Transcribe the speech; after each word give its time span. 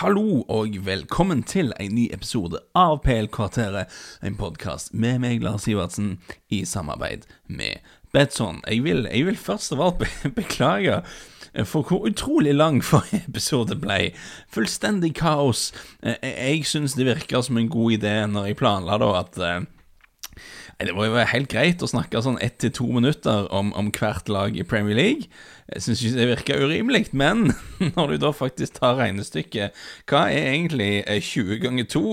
Hallo 0.00 0.46
og 0.48 0.78
velkommen 0.86 1.42
til 1.44 1.74
en 1.76 1.90
ny 1.92 2.06
episode 2.14 2.56
av 2.72 3.02
PL-kvarteret, 3.04 3.90
en 4.24 4.36
podkast 4.38 4.94
med 4.96 5.18
meg, 5.20 5.42
Lars 5.44 5.66
Sivertsen, 5.66 6.14
i 6.48 6.62
samarbeid 6.64 7.26
med 7.52 7.84
Betson. 8.08 8.62
Jeg 8.64 8.80
vil, 8.86 9.04
jeg 9.10 9.26
vil 9.28 9.36
først 9.36 9.74
av 9.76 9.82
alt 9.84 9.98
be 10.00 10.30
beklage 10.38 11.02
for 11.68 11.84
hvor 11.84 12.08
utrolig 12.08 12.54
lang 12.56 12.80
forrige 12.80 13.26
episode 13.28 13.76
ble. 13.82 14.14
Fullstendig 14.48 15.12
kaos. 15.20 15.66
Jeg, 16.00 16.16
jeg 16.32 16.64
syns 16.72 16.96
det 16.96 17.10
virker 17.10 17.44
som 17.44 17.60
en 17.60 17.68
god 17.68 17.98
idé 17.98 18.14
når 18.24 18.48
jeg 18.48 18.60
planla 18.62 18.96
da 19.04 19.10
at 19.20 19.36
eh, 19.44 19.68
det 20.88 20.94
var 20.96 21.08
jo 21.08 21.24
helt 21.28 21.50
greit 21.52 21.82
å 21.84 21.88
snakke 21.90 22.22
sånn 22.24 22.38
ett 22.40 22.56
til 22.62 22.72
to 22.72 22.86
minutter 22.88 23.48
om, 23.52 23.72
om, 23.76 23.90
hvert 23.92 24.30
lag 24.32 24.56
i 24.56 24.64
Premier 24.66 24.96
League. 24.96 25.28
Jeg 25.68 25.84
syns 25.84 26.02
ikke 26.02 26.18
det 26.18 26.28
virker 26.30 26.62
urimelig, 26.64 27.02
men 27.12 27.50
når 27.96 28.14
du 28.14 28.22
da 28.24 28.30
faktisk 28.34 28.80
tar 28.80 28.96
regnestykket 28.98 29.76
Hva 30.10 30.24
er 30.32 30.54
egentlig 30.54 30.92
20 31.04 31.52
eh, 31.52 31.60
ganger 31.66 31.90
2? 31.92 32.04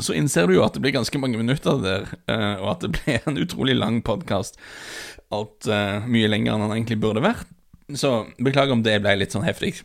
Så 0.00 0.14
innser 0.16 0.48
du 0.48 0.54
jo 0.56 0.64
at 0.64 0.76
det 0.76 0.82
blir 0.84 0.94
ganske 0.94 1.20
mange 1.20 1.40
minutter 1.40 1.80
der, 1.82 2.12
eh, 2.30 2.54
og 2.62 2.76
at 2.76 2.84
det 2.86 2.92
blir 2.96 3.26
en 3.28 3.40
utrolig 3.42 3.74
lang 3.76 3.98
podkast. 4.06 4.56
Alt 5.30 5.68
uh, 5.70 6.06
mye 6.10 6.30
lenger 6.30 6.54
enn 6.54 6.64
den 6.64 6.72
egentlig 6.74 7.00
burde 7.02 7.22
vært. 7.22 7.50
Så 7.94 8.30
beklager 8.38 8.74
om 8.74 8.82
det 8.86 8.96
ble 9.02 9.12
litt 9.18 9.34
sånn 9.34 9.46
heftig. 9.46 9.82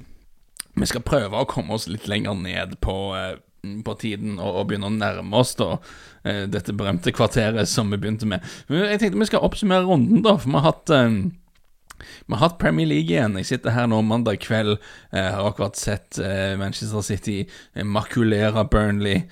Vi 0.76 0.88
skal 0.90 1.04
prøve 1.06 1.38
å 1.42 1.50
komme 1.50 1.76
oss 1.76 1.90
litt 1.90 2.08
lenger 2.10 2.38
ned 2.38 2.78
på 2.84 2.96
på 3.86 3.96
tiden 4.02 4.40
å, 4.42 4.64
begynne 4.68 4.90
å 4.90 4.96
nærme 4.96 5.42
oss 5.42 5.56
da 5.60 5.76
eh, 6.24 6.46
dette 6.52 6.76
berømte 6.76 7.14
kvarteret 7.16 7.70
som 7.70 7.92
vi 7.94 8.00
begynte 8.02 8.30
med. 8.30 8.46
Jeg 8.70 9.02
tenkte 9.02 9.22
vi 9.22 9.30
skal 9.32 9.46
oppsummere 9.46 9.88
runden, 9.88 10.24
da, 10.26 10.38
for 10.40 10.52
vi 10.52 10.60
har 10.60 10.68
hatt 10.70 10.94
eh, 10.96 11.20
vi 11.98 12.34
har 12.34 12.42
hatt 12.42 12.58
Premier 12.60 12.88
League 12.88 13.12
igjen. 13.12 13.38
Jeg 13.40 13.48
sitter 13.50 13.74
her 13.76 13.88
nå 13.90 14.02
mandag 14.06 14.40
kveld. 14.44 14.78
Eh, 15.12 15.30
har 15.36 15.48
akkurat 15.48 15.78
sett 15.80 16.20
eh, 16.20 16.56
Manchester 16.60 17.02
City 17.06 17.38
eh, 17.74 17.84
makulere 17.84 18.66
Burnley. 18.72 19.24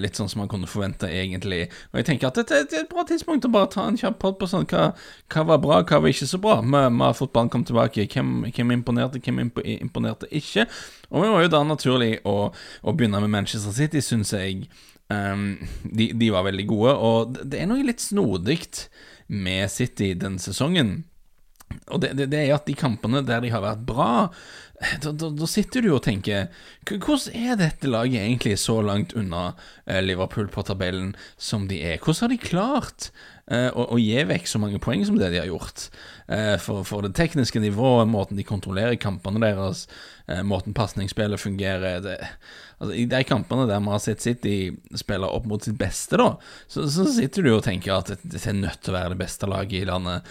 Litt 0.00 0.16
sånn 0.16 0.30
som 0.30 0.42
man 0.42 0.50
kunne 0.50 0.68
forvente, 0.70 1.08
egentlig. 1.10 1.66
Og 1.92 2.00
jeg 2.00 2.08
tenker 2.08 2.30
at 2.30 2.40
dette 2.40 2.56
er 2.56 2.66
et 2.82 2.90
bra 2.90 3.04
tidspunkt 3.08 3.46
å 3.46 3.52
bare 3.52 3.70
ta 3.72 3.86
en 3.88 3.98
kjapp 4.00 4.18
pod 4.22 4.38
på 4.40 4.48
sånn 4.50 4.66
hva, 4.70 4.90
hva, 5.32 5.44
var 5.52 5.60
bra, 5.62 5.80
hva 5.84 6.00
var 6.00 6.12
ikke 6.12 6.28
så 6.30 6.40
bra. 6.42 6.58
Vi 6.64 7.10
fotballen 7.18 7.52
kom 7.52 7.66
tilbake. 7.68 8.08
Hvem, 8.10 8.46
hvem 8.56 8.76
imponerte, 8.78 9.20
hvem 9.22 9.44
imponerte 9.76 10.30
ikke? 10.30 10.66
Og 11.10 11.24
vi 11.24 11.32
var 11.34 11.44
jo 11.44 11.52
da 11.52 11.64
naturlig 11.66 12.14
å, 12.28 12.36
å 12.54 12.96
begynne 12.96 13.20
med 13.24 13.34
Manchester 13.34 13.74
City, 13.76 14.02
syns 14.04 14.32
jeg. 14.36 14.64
Um, 15.10 15.58
de, 15.82 16.12
de, 16.14 16.28
var 16.30 16.44
veldig 16.46 16.68
gode, 16.70 16.92
og 16.94 17.38
det 17.42 17.58
er 17.58 17.66
noe 17.66 17.82
litt 17.82 17.98
snodig 17.98 18.60
med 19.26 19.66
City 19.72 20.12
den 20.14 20.38
sesongen. 20.38 21.00
Og 21.90 22.00
det, 22.02 22.14
det, 22.18 22.30
det, 22.32 22.42
er 22.44 22.54
at 22.54 22.66
de 22.68 22.76
kampene 22.78 23.22
der 23.26 23.42
de 23.42 23.50
har 23.52 23.62
vært 23.64 23.84
bra, 23.86 24.12
da, 25.02 25.12
da, 25.12 25.28
da, 25.36 25.46
sitter 25.50 25.84
du 25.84 25.90
og 25.92 26.00
tenker 26.06 26.46
Hvordan 26.88 27.34
er 27.36 27.58
dette 27.60 27.90
laget 27.90 28.22
egentlig 28.22 28.54
så 28.62 28.78
langt 28.80 29.12
unna 29.12 29.50
eh, 29.84 30.00
Liverpool 30.00 30.48
på 30.48 30.64
tabellen 30.64 31.12
som 31.36 31.66
de 31.68 31.82
er? 31.84 31.98
Hvordan 32.00 32.22
har 32.24 32.32
de 32.32 32.38
klart 32.40 33.10
eh, 33.50 33.68
å, 33.74 33.86
å, 33.94 33.98
gi 34.00 34.22
vekk 34.26 34.48
så 34.48 34.60
mange 34.62 34.80
poeng 34.82 35.02
som 35.06 35.18
det 35.18 35.30
de 35.32 35.40
har 35.42 35.48
gjort? 35.50 35.88
Eh, 36.30 36.56
for, 36.62 36.84
for, 36.88 37.04
det 37.04 37.12
tekniske 37.18 37.60
nivået, 37.62 38.08
måten 38.10 38.38
de 38.38 38.46
kontrollerer 38.46 38.98
kampene 39.00 39.42
deres, 39.42 39.86
eh, 40.26 40.42
måten 40.46 40.76
pasningsspillet 40.76 41.42
fungerer 41.42 42.02
det, 42.04 42.16
altså, 42.78 42.94
I 42.94 43.06
de 43.10 43.22
kampene 43.28 43.68
der 43.70 43.82
vi 43.82 43.94
har 43.94 44.02
sett 44.04 44.24
City 44.24 44.56
spille 44.98 45.28
opp 45.28 45.48
mot 45.50 45.64
sitt 45.66 45.78
beste, 45.80 46.20
da, 46.20 46.32
så, 46.70 46.86
så 46.90 47.06
sitter 47.12 47.46
du 47.46 47.54
og 47.54 47.64
tenker 47.66 47.96
at 47.98 48.14
dette 48.22 48.44
er 48.44 48.58
nødt 48.58 48.82
til 48.84 48.94
å 48.94 48.98
være 48.98 49.14
det 49.14 49.22
beste 49.24 49.50
laget 49.50 49.80
i 49.82 49.88
landet. 49.88 50.28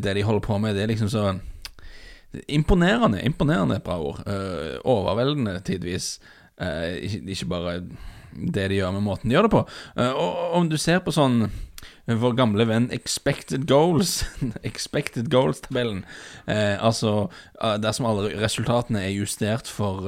Det 0.00 0.16
de 0.16 0.24
holder 0.26 0.44
på 0.44 0.58
med, 0.62 0.76
det 0.76 0.86
er 0.86 0.94
liksom 0.94 1.12
så 1.12 1.32
Imponerende. 2.50 3.20
Imponerende 3.22 3.76
et 3.78 3.84
bra 3.86 3.94
ord. 4.02 4.16
Overveldende 4.90 5.52
tidvis. 5.62 6.16
Ikke, 6.58 7.46
bare 7.46 7.76
det 8.34 8.68
de 8.72 8.80
gjør, 8.80 8.94
med 8.96 9.04
måten 9.06 9.30
de 9.30 9.36
gjør 9.36 9.46
det 9.46 9.52
på. 9.54 9.62
Og 10.02 10.56
om 10.58 10.66
du 10.66 10.74
ser 10.80 10.98
på 11.04 11.14
sånn 11.14 11.44
vår 12.06 12.36
gamle 12.36 12.66
venn 12.68 12.90
Expected 12.92 13.66
Goals, 13.70 14.24
Expected 14.68 15.30
Goals-tabellen, 15.32 16.02
altså 16.44 17.30
dersom 17.80 18.10
alle 18.10 18.34
resultatene 18.42 19.06
er 19.06 19.14
justert 19.14 19.70
for 19.72 20.04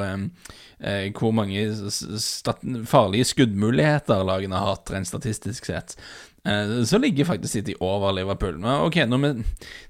hvor 1.16 1.32
mange 1.32 1.62
farlige 2.84 3.30
skuddmuligheter 3.30 4.26
lagene 4.28 4.60
har 4.60 4.74
hatt 4.74 4.92
rent 4.92 5.08
statistisk 5.08 5.70
sett, 5.70 5.96
Eh, 5.96 6.25
så 6.86 6.98
ligger 7.02 7.26
faktisk 7.26 7.52
City 7.52 7.74
over 7.80 8.12
Liverpool. 8.14 8.58
Men 8.58 8.84
ok, 8.86 9.00
når 9.10 9.18
vi, 9.18 9.30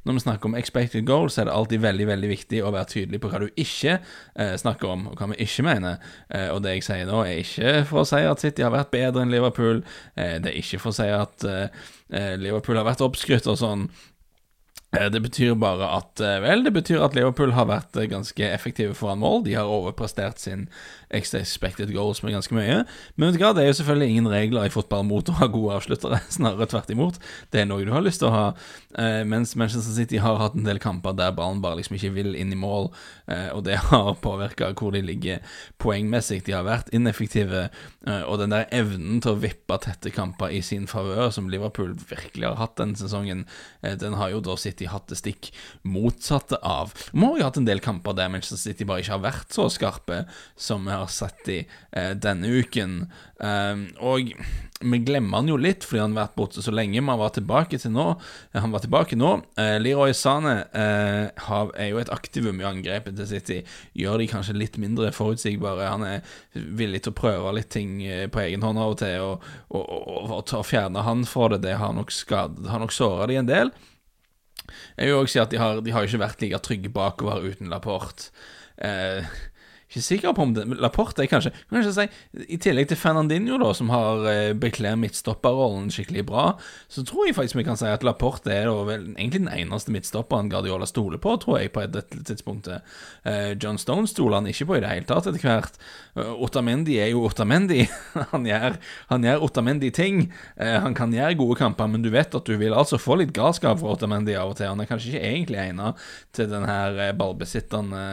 når 0.05 0.17
vi, 0.17 0.22
snakker 0.25 0.49
om 0.49 0.55
expected 0.56 1.06
goals, 1.06 1.34
så 1.34 1.43
er 1.43 1.50
det 1.50 1.56
alltid 1.56 1.83
veldig 1.84 2.06
veldig 2.09 2.31
viktig 2.31 2.62
å 2.65 2.72
være 2.72 2.91
tydelig 2.93 3.21
på 3.21 3.31
hva 3.33 3.43
du 3.43 3.49
ikke 3.61 3.99
eh, 3.99 4.55
snakker 4.61 4.89
om, 4.89 5.06
og 5.11 5.21
hva 5.21 5.28
vi 5.33 5.41
ikke 5.45 5.66
mener. 5.66 6.00
Eh, 6.31 6.49
og 6.55 6.62
det 6.65 6.77
jeg 6.77 6.87
sier 6.89 7.09
nå, 7.11 7.22
er 7.27 7.43
ikke 7.43 7.75
for 7.91 8.03
å 8.03 8.09
si 8.09 8.22
at 8.25 8.43
City 8.43 8.65
har 8.65 8.75
vært 8.75 8.93
bedre 8.95 9.25
enn 9.25 9.34
Liverpool. 9.34 9.83
Eh, 10.16 10.37
det 10.41 10.53
er 10.53 10.61
ikke 10.62 10.81
for 10.83 10.95
å 10.95 10.99
si 10.99 11.09
at 11.12 11.49
eh, 11.50 11.89
eh, 12.15 12.34
Liverpool 12.41 12.81
har 12.81 12.89
vært 12.89 13.05
oppskrytt 13.05 13.49
og 13.53 13.61
sånn. 13.61 13.89
Eh, 14.95 15.09
det 15.11 15.21
betyr 15.21 15.57
bare 15.59 15.89
at 15.97 16.21
eh, 16.23 16.39
Vel, 16.45 16.63
det 16.65 16.73
betyr 16.77 17.03
at 17.03 17.17
Liverpool 17.17 17.57
har 17.57 17.67
vært 17.67 17.97
eh, 17.99 18.07
ganske 18.11 18.51
effektive 18.53 18.95
foran 18.95 19.19
mål. 19.19 19.43
De 19.47 19.57
har 19.57 19.67
overprestert 19.71 20.39
sin 20.39 20.69
expected 21.11 21.91
goals 21.95 22.23
med 22.23 22.35
ganske 22.37 22.55
mye. 22.55 22.85
Men 23.15 23.29
vet 23.29 23.39
du 23.39 23.43
hva, 23.43 23.53
det 23.55 23.65
er 23.65 23.71
jo 23.71 23.79
selvfølgelig 23.81 24.15
ingen 24.15 24.31
regler 24.31 24.67
i 24.67 24.73
fotball 24.75 25.05
mot 25.07 25.29
å 25.31 25.37
ha 25.41 25.49
gode 25.51 25.81
avsluttere. 25.81 26.21
Snarere 26.37 26.69
tvert 26.71 26.91
imot. 26.95 27.19
Det 27.55 27.63
er 27.63 27.69
noe 27.69 27.87
du 27.87 27.93
har 27.95 28.05
lyst 28.05 28.23
til 28.23 28.31
å 28.31 28.35
ha. 28.35 28.47
Mens 29.29 29.53
Manchester 29.61 29.93
City 29.93 30.19
har 30.23 30.39
hatt 30.41 30.55
en 30.57 30.65
del 30.67 30.81
kamper 30.81 31.15
der 31.15 31.35
ballen 31.37 31.61
bare 31.61 31.77
liksom 31.79 31.99
ikke 31.99 32.15
vil 32.15 32.31
inn 32.39 32.55
i 32.55 32.59
mål, 32.59 32.89
og 33.53 33.61
det 33.67 33.77
har 33.91 34.15
påvirka 34.25 34.71
hvor 34.79 34.95
de 34.97 35.03
ligger 35.05 35.43
poengmessig. 35.83 36.41
De 36.47 36.55
har 36.57 36.65
vært 36.67 36.89
ineffektive, 36.97 37.67
og 38.17 38.41
den 38.41 38.55
der 38.55 38.67
evnen 38.75 39.21
til 39.23 39.35
å 39.35 39.41
vippe 39.43 39.79
tette 39.85 40.11
kamper 40.17 40.55
i 40.57 40.63
sin 40.65 40.89
favør, 40.91 41.29
som 41.35 41.51
Liverpool 41.53 41.93
virkelig 42.09 42.49
har 42.49 42.59
hatt 42.63 42.79
denne 42.81 42.99
sesongen, 42.99 43.45
den 43.85 44.17
har 44.17 44.33
jo 44.33 44.41
da 44.43 44.57
City 44.59 44.86
Hatt 44.93 45.09
det 45.13 45.19
stikk 45.21 45.51
motsatte 45.87 46.61
av. 46.63 46.95
Vi 47.13 47.25
har 47.25 47.41
jo 47.41 47.49
hatt 47.49 47.61
en 47.61 47.69
del 47.69 47.83
kamper 47.85 48.17
der 48.17 48.31
Manchester 48.33 48.61
City 48.61 48.87
bare 48.89 49.05
ikke 49.05 49.17
har 49.17 49.27
vært 49.27 49.57
så 49.57 49.69
skarpe 49.73 50.25
som 50.57 50.87
vi 50.87 50.95
har 50.95 51.11
sett 51.13 51.53
i 51.53 51.61
eh, 51.65 52.13
denne 52.19 52.51
uken. 52.51 53.05
Um, 53.37 53.91
og 54.01 54.33
vi 54.81 54.99
glemmer 54.99 55.41
han 55.41 55.49
jo 55.49 55.57
litt 55.61 55.85
fordi 55.87 56.03
han 56.03 56.13
har 56.17 56.27
vært 56.27 56.37
borte 56.37 56.63
så 56.65 56.73
lenge. 56.75 57.01
Men 57.01 57.15
han 57.15 57.23
var 57.23 57.33
tilbake 57.37 57.79
til 57.81 57.95
nå. 57.95 58.07
Han 58.57 58.75
var 58.75 58.85
tilbake 58.85 59.17
nå. 59.19 59.33
Eh, 59.61 59.77
Leroy 59.81 60.13
Sane 60.17 60.55
eh, 60.77 61.47
er 61.49 61.89
jo 61.91 62.01
et 62.03 62.13
aktivum 62.13 62.61
i 62.61 62.69
angrepet 62.69 63.17
til 63.17 63.31
City. 63.31 63.59
Gjør 63.97 64.21
de 64.21 64.29
kanskje 64.31 64.57
litt 64.59 64.77
mindre 64.83 65.13
forutsigbare. 65.17 65.89
Han 65.93 66.07
er 66.07 66.37
villig 66.53 67.05
til 67.05 67.15
å 67.15 67.19
prøve 67.23 67.57
litt 67.57 67.73
ting 67.73 68.03
eh, 68.05 68.27
på 68.29 68.43
egen 68.45 68.65
hånd 68.67 68.83
av 68.83 68.95
og 68.95 69.01
til, 69.01 69.25
og, 69.25 69.51
og, 69.73 69.85
og, 69.89 70.33
og, 70.45 70.65
fjerne 70.67 71.05
han 71.07 71.25
fra 71.29 71.51
det. 71.55 71.65
Det 71.67 71.77
har 71.81 71.97
nok, 71.97 72.13
skad, 72.13 72.65
har 72.69 72.83
nok 72.83 72.95
såra 72.95 73.29
de 73.31 73.41
en 73.41 73.49
del. 73.49 73.73
Jeg 74.97 75.10
vil 75.10 75.19
også 75.21 75.32
si 75.32 75.43
at 75.43 75.53
de 75.53 75.60
har, 75.60 75.82
de 75.84 75.94
har 75.94 76.06
ikke 76.06 76.22
vært 76.22 76.43
like 76.44 76.62
trygge 76.65 76.93
bakover 76.93 77.44
uten 77.47 77.71
Laporte. 77.72 78.31
Eh, 78.77 79.25
ikke 79.87 80.03
sikker 80.03 80.35
på 80.35 80.43
om 80.43 80.55
det 80.57 80.65
Laporte 80.83 81.23
er 81.23 81.31
kanskje 81.31 81.53
Kan 81.71 81.85
si 81.95 82.07
I 82.51 82.59
tillegg 82.63 82.89
til 82.91 82.99
Fernandinho, 82.99 83.59
da, 83.63 83.71
som 83.77 83.91
har 83.95 84.25
eh, 84.31 84.53
bekler 84.59 84.99
midtstopperrollen 84.99 85.93
skikkelig 85.95 86.25
bra, 86.27 86.47
så 86.91 87.05
tror 87.07 87.29
jeg 87.29 87.37
faktisk 87.37 87.61
vi 87.61 87.67
kan 87.69 87.79
si 87.79 87.87
at 87.91 88.05
Laporte 88.07 88.51
er 88.53 88.67
da 88.67 88.75
vel 88.89 89.05
egentlig 89.15 89.45
den 89.45 89.53
eneste 89.53 89.95
midtstopperen 89.95 90.51
Guardiola 90.51 90.89
stoler 90.89 91.21
på, 91.23 91.37
tror 91.43 91.61
jeg, 91.61 91.73
på 91.75 91.85
et 91.85 91.97
tidspunkt. 92.27 92.69
Eh, 92.69 93.53
John 93.63 93.79
Stone 93.79 94.11
stoler 94.11 94.41
han 94.41 94.51
ikke 94.51 94.67
på 94.71 94.79
i 94.79 94.83
det 94.83 94.91
hele 94.91 95.09
tatt, 95.09 95.29
etter 95.31 95.45
hvert. 95.45 95.79
Eh, 96.17 96.33
Otamendi 96.47 96.99
er 97.03 97.13
jo 97.13 97.25
Otamendi. 97.29 97.85
han, 98.33 98.49
gjør, 98.49 98.79
han 99.13 99.27
gjør 99.29 99.47
Otamendi-ting. 99.49 100.27
Eh, 100.57 100.79
han 100.83 100.97
kan 100.99 101.15
gjøre 101.15 101.39
gode 101.39 101.59
kamper, 101.63 101.91
men 101.93 102.05
du 102.05 102.11
vet 102.15 102.35
at 102.35 102.49
du 102.49 102.57
vil 102.61 102.77
altså 102.77 103.01
få 103.01 103.21
litt 103.21 103.35
galskap 103.37 103.81
fra 103.83 103.95
Otamendi 103.95 104.37
av 104.39 104.53
og 104.53 104.59
til. 104.59 104.71
Han 104.73 104.83
er 104.83 104.91
kanskje 104.91 105.15
ikke 105.15 105.27
egentlig 105.31 105.63
egnet 105.63 106.07
til 106.37 106.51
den 106.51 106.67
her 106.69 107.01
eh, 107.07 107.15
ballbesittende 107.17 108.07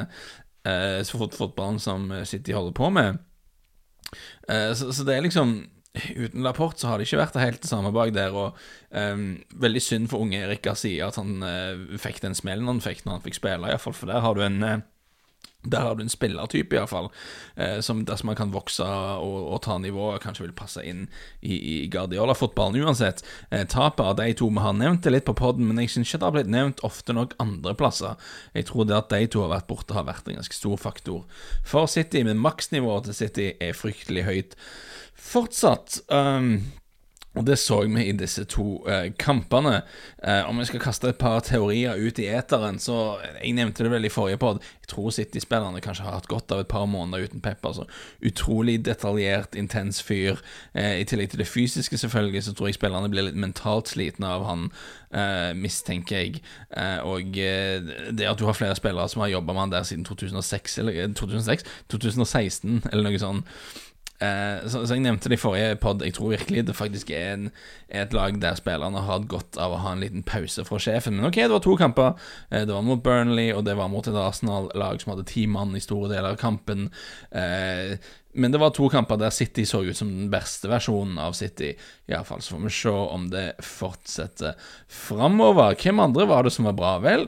eh, 0.68 1.04
fotballen 1.04 1.80
som 1.80 2.10
City 2.26 2.56
holder 2.56 2.76
på 2.78 2.90
med. 2.94 3.22
Eh, 4.50 4.74
så, 4.74 4.94
så, 4.94 5.06
det 5.08 5.18
er 5.18 5.26
liksom 5.28 5.56
Uten 5.94 6.42
Lapport 6.42 6.80
så 6.82 6.90
har 6.90 6.98
det 6.98 7.06
ikke 7.06 7.20
vært 7.20 7.36
helt 7.38 7.62
det 7.62 7.70
samme 7.70 7.92
bak 7.94 8.14
der. 8.16 8.34
Og 8.34 8.58
eh, 8.98 9.26
Veldig 9.62 9.84
synd 9.84 10.10
for 10.12 10.26
unge 10.26 10.42
Erik 10.42 10.64
Garcia 10.66 11.12
at 11.12 11.20
han 11.22 11.44
uh, 11.46 12.00
fikk 12.02 12.24
den 12.24 12.38
smellen 12.38 12.70
han 12.70 12.82
fikk 12.84 13.04
når 13.06 13.20
han 13.20 13.26
fikk 13.28 13.38
spille, 13.38 13.70
iallfall. 13.70 13.96
For 13.98 14.10
der 14.10 14.24
har 14.26 14.38
du 14.38 14.42
en 14.46 14.58
uh, 14.66 14.80
der 15.64 15.86
har 15.86 15.96
du 15.96 16.04
en 16.04 16.12
spillertype, 16.12 16.76
iallfall, 16.76 17.10
eh, 17.56 17.80
som 17.86 18.04
dersom 18.06 18.32
man 18.32 18.38
kan 18.40 18.52
vokse 18.54 18.84
og, 18.84 19.38
og 19.56 19.62
ta 19.66 19.78
nivået, 19.80 20.22
kanskje 20.24 20.48
vil 20.48 20.56
passe 20.58 20.84
inn 20.84 21.06
i, 21.42 21.56
i 21.56 21.76
Guardiola-fotballen 21.94 22.84
uansett. 22.84 23.24
Eh, 23.50 23.64
tapet 23.70 24.04
av 24.04 24.18
de 24.20 24.30
to 24.38 24.50
vi 24.54 24.64
har 24.64 24.76
nevnt 24.78 25.06
det 25.06 25.16
litt 25.16 25.28
på 25.30 25.38
poden, 25.40 25.68
men 25.70 25.80
jeg 25.82 25.94
syns 25.96 26.12
ikke 26.12 26.22
det 26.22 26.30
har 26.30 26.38
blitt 26.38 26.54
nevnt 26.54 26.84
ofte 26.88 27.16
nok 27.16 27.38
andre 27.44 27.76
plasser. 27.80 28.20
Jeg 28.58 28.68
tror 28.70 28.90
det 28.90 29.00
at 29.00 29.12
de 29.14 29.28
to 29.32 29.46
har 29.46 29.54
vært 29.56 29.70
borte, 29.72 29.96
har 29.96 30.08
vært 30.10 30.28
en 30.28 30.40
ganske 30.42 30.60
stor 30.60 30.80
faktor 30.82 31.24
for 31.64 31.88
City, 31.92 32.26
men 32.28 32.44
maksnivået 32.44 33.10
til 33.10 33.20
City 33.24 33.50
er 33.64 33.78
fryktelig 33.78 34.28
høyt 34.28 34.58
fortsatt. 35.24 36.02
Um, 36.12 36.58
Og 37.34 37.46
det 37.46 37.56
så 37.58 37.80
vi 37.90 38.04
i 38.06 38.14
disse 38.14 38.44
to 38.46 38.84
eh, 38.90 39.08
kampene. 39.18 39.80
Eh, 40.24 40.50
om 40.50 40.60
vi 40.62 40.68
skal 40.70 40.82
kaste 40.84 41.10
et 41.10 41.18
par 41.18 41.42
teorier 41.42 41.98
ut 41.98 42.20
i 42.22 42.28
eteren, 42.30 42.78
så 42.80 43.18
Jeg 43.42 43.56
nevnte 43.58 43.84
det 43.84 43.92
vel 43.92 44.06
i 44.06 44.12
forrige 44.14 44.38
pod. 44.38 44.60
Jeg 44.82 44.92
tror 44.92 45.10
City-spillerne 45.10 45.82
kanskje 45.82 46.06
har 46.06 46.20
hatt 46.20 46.30
godt 46.30 46.52
av 46.52 46.62
et 46.62 46.70
par 46.70 46.86
måneder 46.86 47.26
uten 47.26 47.42
Pep. 47.42 47.66
Altså. 47.66 47.88
Utrolig 48.22 48.86
detaljert, 48.86 49.56
intens 49.56 50.02
fyr. 50.02 50.38
Eh, 50.74 51.02
I 51.02 51.08
tillegg 51.10 51.32
til 51.32 51.42
det 51.42 51.48
fysiske, 51.50 51.98
selvfølgelig, 51.98 52.44
så 52.44 52.54
tror 52.54 52.70
jeg 52.70 52.78
spillerne 52.78 53.10
blir 53.10 53.26
litt 53.26 53.40
mentalt 53.40 53.90
slitne 53.90 54.30
av 54.30 54.46
han, 54.46 54.70
eh, 55.12 55.54
mistenker 55.58 56.18
jeg. 56.18 56.44
Eh, 56.78 57.00
og 57.02 57.34
eh, 57.38 57.82
det 58.14 58.30
at 58.30 58.38
du 58.38 58.46
har 58.46 58.54
flere 58.54 58.78
spillere 58.78 59.10
som 59.10 59.26
har 59.26 59.34
jobba 59.34 59.54
med 59.54 59.62
han 59.62 59.74
der 59.74 59.90
siden 59.90 60.06
2006, 60.06 60.78
eller 60.78 61.10
2006, 61.18 61.66
2016, 61.90 62.84
eller 62.92 63.10
noe 63.10 63.20
sånt 63.20 63.50
Uh, 64.24 64.64
så, 64.70 64.86
så, 64.86 64.96
Jeg 64.96 65.04
nevnte 65.04 65.28
det 65.32 65.36
i 65.36 65.42
forrige 65.42 65.76
pod. 65.84 66.04
Jeg 66.06 66.16
tror 66.16 66.32
virkelig 66.32 66.64
det 66.70 66.78
faktisk 66.78 67.12
er, 67.12 67.34
en, 67.34 67.52
et 67.92 68.16
lag 68.16 68.40
der 68.42 68.56
spillerne 68.56 69.04
har 69.04 69.28
godt 69.28 69.60
av 69.60 69.76
å 69.76 69.82
ha 69.84 69.94
en 69.94 70.04
liten 70.04 70.24
pause 70.24 70.64
fra 70.68 70.80
sjefen. 70.80 71.18
Men 71.20 71.28
ok, 71.28 71.42
det 71.44 71.52
var 71.52 71.64
to 71.66 71.76
kamper. 71.80 72.18
Uh, 72.48 72.64
det 72.64 72.72
var 72.72 72.88
mot 72.88 73.04
Burnley, 73.04 73.52
og 73.52 73.66
det 73.68 73.76
var 73.80 73.92
mot 73.92 74.08
et 74.08 74.20
Arsenal-lag 74.24 75.04
som 75.04 75.14
hadde 75.14 75.28
ti 75.34 75.48
mann 75.52 75.76
i 75.76 75.84
store 75.84 76.14
deler 76.14 76.34
av 76.34 76.42
kampen. 76.42 76.88
Uh, 77.36 77.98
men 78.34 78.54
det 78.54 78.62
var 78.62 78.74
to 78.74 78.88
kamper 78.90 79.20
der 79.22 79.34
City 79.34 79.66
så 79.70 79.84
ut 79.86 79.98
som 79.98 80.10
den 80.10 80.30
beste 80.34 80.70
versjonen 80.72 81.20
av 81.22 81.36
City. 81.38 81.74
Iallfall 82.10 82.42
så 82.42 82.56
får 82.56 82.64
vi 82.64 82.72
se 82.80 82.94
om 83.18 83.28
det 83.30 83.48
fortsetter 83.62 84.58
framover. 84.90 85.78
Hvem 85.78 86.02
andre 86.02 86.26
var 86.30 86.46
det 86.46 86.54
som 86.56 86.66
var 86.66 86.78
bra? 86.78 86.96
Vel, 87.04 87.28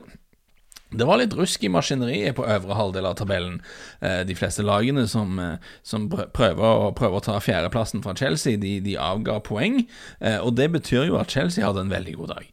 det 0.97 1.07
var 1.07 1.19
litt 1.21 1.35
rusk 1.37 1.63
i 1.65 1.71
maskineriet 1.71 2.35
på 2.37 2.45
øvre 2.47 2.77
halvdel 2.77 3.07
av 3.09 3.17
tabellen. 3.19 3.59
Eh, 4.01 4.21
de 4.27 4.35
fleste 4.37 4.65
lagene 4.65 5.05
som, 5.11 5.39
eh, 5.39 5.57
som 5.83 6.07
prøver, 6.09 6.61
å, 6.61 6.91
prøver, 6.95 7.19
å, 7.19 7.23
ta 7.25 7.37
fjerdeplassen 7.43 8.03
fra 8.05 8.15
Chelsea, 8.17 8.59
de, 8.61 8.77
de 8.85 8.97
avga 9.01 9.39
poeng. 9.45 9.81
Eh, 10.19 10.39
og 10.39 10.55
det 10.59 10.69
betyr 10.75 11.09
jo 11.09 11.19
at 11.19 11.33
Chelsea 11.33 11.65
hadde 11.65 11.85
en 11.85 11.93
veldig 11.93 12.15
god 12.21 12.35
dag. 12.35 12.49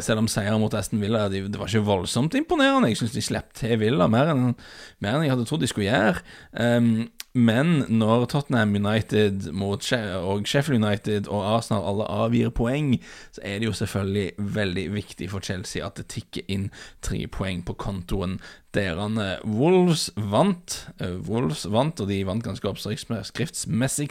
Selv 0.00 0.22
om 0.22 0.28
seieren 0.32 0.62
mot 0.62 0.72
Aston 0.72 1.02
Villa 1.02 1.26
det 1.28 1.42
var 1.52 1.68
ikke 1.68 1.84
voldsomt 1.84 2.32
imponerende. 2.38 2.88
Jeg 2.88 3.02
syns 3.02 3.12
de 3.12 3.24
slapp 3.26 3.52
til 3.58 3.76
Villa 3.82 4.06
mer 4.08 4.32
enn, 4.32 4.46
mer 5.04 5.18
enn 5.18 5.26
jeg 5.26 5.34
hadde 5.34 5.44
trodd 5.50 5.60
de 5.60 5.68
skulle 5.68 5.90
gjøre. 5.90 6.22
Men 7.36 7.84
når 7.92 8.24
Tottenham 8.32 8.72
United 8.74 9.50
mot 9.52 9.84
og 9.92 10.46
Sheffield 10.48 10.80
United 10.80 11.28
og 11.28 11.44
Arsenal 11.44 11.84
alle 11.84 12.06
avgir 12.08 12.48
poeng, 12.56 12.94
så 13.36 13.42
er 13.44 13.60
det 13.60 13.68
jo 13.68 13.74
selvfølgelig 13.76 14.32
veldig 14.56 14.84
viktig 14.94 15.28
for 15.30 15.44
Chelsea 15.44 15.84
at 15.84 16.00
det 16.00 16.08
tikker 16.14 16.48
inn 16.48 16.70
tre 17.04 17.26
poeng 17.28 17.60
på 17.68 17.76
kontoen. 17.76 18.38
Derene 18.72 19.28
Wolves 19.44 20.08
vant, 20.16 20.78
eh, 21.04 21.20
Wolves 21.28 21.66
vant, 21.68 22.00
og 22.00 22.08
de 22.08 22.22
vant 22.24 22.44
ganske 22.44 22.68
oppskriftsmessig 22.68 24.10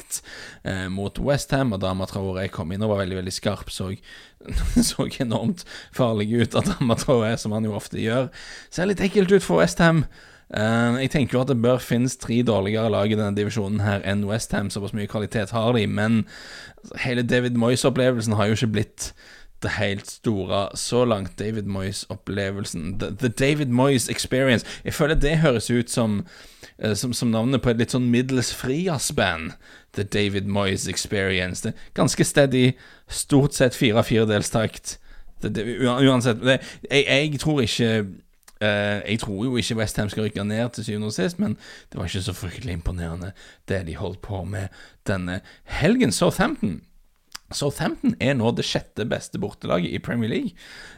eh, 0.64 0.88
mot 0.94 1.18
Westham. 1.18 1.74
Adama 1.74 2.06
Traoré 2.06 2.48
kom 2.54 2.72
inn 2.72 2.86
og 2.86 2.94
var 2.94 3.02
veldig 3.02 3.22
veldig 3.24 3.34
skarp, 3.34 3.74
så, 3.74 3.92
så 4.92 5.10
enormt 5.18 5.66
farlig 5.90 6.30
ut. 6.38 6.58
Adama 6.62 7.02
Traoré, 7.02 7.36
som 7.42 7.58
han 7.58 7.66
jo 7.66 7.78
ofte 7.78 7.98
gjør, 8.02 8.30
ser 8.70 8.92
litt 8.92 9.02
ekkelt 9.02 9.34
ut 9.34 9.46
for 9.46 9.64
Westham. 9.64 10.06
Uh, 10.06 10.37
jeg 10.48 11.10
tenker 11.12 11.36
jo 11.36 11.42
at 11.44 11.50
det 11.52 11.62
bør 11.62 11.82
finnes 11.84 12.16
tre 12.18 12.38
dårligere 12.48 12.92
lag 12.94 13.12
i 13.12 13.18
denne 13.20 13.36
divisjonen 13.36 13.82
her 13.84 14.06
enn 14.08 14.24
Westham. 14.30 14.70
Såpass 14.72 14.96
mye 14.96 15.10
kvalitet 15.12 15.52
har 15.52 15.74
de, 15.76 15.84
men 15.88 16.22
hele 17.04 17.26
David 17.28 17.60
Moyes-opplevelsen 17.60 18.38
har 18.40 18.48
jo 18.48 18.56
ikke 18.56 18.76
blitt 18.78 19.12
det 19.64 19.70
helt 19.70 20.08
store 20.08 20.70
så 20.78 21.06
langt. 21.06 21.40
David 21.40 21.64
Moyes-opplevelsen 21.64 23.00
the, 23.00 23.16
the, 23.20 23.30
David 23.30 23.66
Moyes 23.66 24.10
Experience. 24.10 24.66
Jeg 24.86 24.94
føler 24.94 25.16
det 25.16 25.38
høres 25.38 25.70
ut 25.70 25.90
som, 25.90 26.26
uh, 26.84 26.94
som, 26.94 27.14
som 27.14 27.28
navnet 27.28 27.62
på 27.62 27.70
et 27.70 27.82
litt 27.82 27.96
sånn 27.96 28.12
middels 28.14 28.54
frijazzband. 28.56 29.58
The 29.98 30.04
David 30.04 30.46
Moyes 30.46 30.88
Experience. 30.88 31.64
Det 31.64 31.74
er 31.74 31.98
ganske 31.98 32.24
steady, 32.24 32.72
stort 33.10 33.58
sett 33.58 33.76
fire-firedelstakt. 33.76 35.00
Uansett 35.42 36.42
det, 36.42 36.60
jeg, 36.90 37.06
jeg 37.06 37.40
tror 37.42 37.62
ikke 37.62 37.92
jeg 38.62 39.20
tror 39.22 39.46
jo 39.46 39.58
ikke 39.60 39.78
Westham 39.78 40.10
skal 40.10 40.28
rykke 40.28 40.44
ned 40.48 40.74
til 40.74 40.88
syvende 40.88 41.12
og 41.12 41.16
sist, 41.16 41.40
men 41.40 41.58
det 41.92 42.00
var 42.00 42.10
ikke 42.10 42.26
så 42.26 42.34
fryktelig 42.34 42.80
imponerende 42.80 43.34
det 43.70 43.84
de 43.88 43.98
holdt 44.00 44.22
på 44.26 44.44
med 44.50 44.74
denne 45.08 45.42
helgen. 45.80 46.12
Southampton 46.16 46.80
Southampton 47.56 48.16
er 48.20 48.36
nå 48.36 48.50
det 48.56 48.66
sjette 48.68 49.06
beste 49.08 49.40
bortelaget 49.40 49.94
i 49.96 50.02
Premier 50.04 50.32
League. 50.32 50.56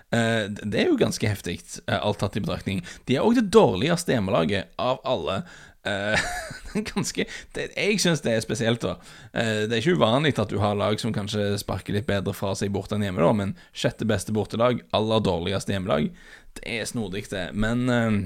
Uh, 0.10 0.50
det 0.50 0.82
er 0.82 0.88
jo 0.90 0.98
ganske 0.98 1.30
heftig, 1.30 1.60
uh, 1.86 2.00
alt 2.00 2.22
tatt 2.24 2.40
i 2.40 2.42
betraktning. 2.42 2.82
De 3.06 3.18
er 3.18 3.26
òg 3.26 3.38
det 3.38 3.52
dårligste 3.54 4.16
hjemmelaget 4.16 4.74
av 4.82 5.04
alle. 5.06 5.44
ganske 6.90 7.24
det, 7.56 7.70
Jeg 7.76 8.02
syns 8.04 8.22
det 8.26 8.34
er 8.36 8.44
spesielt, 8.44 8.84
da. 8.84 8.98
det 9.31 9.72
er 9.72 9.80
ikke 9.80 9.96
uvanlig 9.98 10.34
at 10.38 10.52
du 10.52 10.58
har 10.62 10.76
lag 10.78 11.00
som 11.02 11.14
kanskje 11.16 11.54
sparker 11.62 11.96
litt 11.96 12.10
bedre 12.10 12.36
fra 12.36 12.52
seg 12.58 12.74
borte 12.76 12.98
enn 12.98 13.06
hjemme, 13.08 13.24
da, 13.24 13.31
men 13.34 13.56
sjette 13.72 14.08
beste 14.10 14.36
bortelag, 14.36 14.84
aller 14.96 15.24
dårligste 15.24 15.74
hjemmelag. 15.74 16.12
Det 16.60 16.66
er 16.68 16.90
snodig, 16.90 17.26
det. 17.31 17.48
Men 17.56 17.88
uh, 17.88 18.20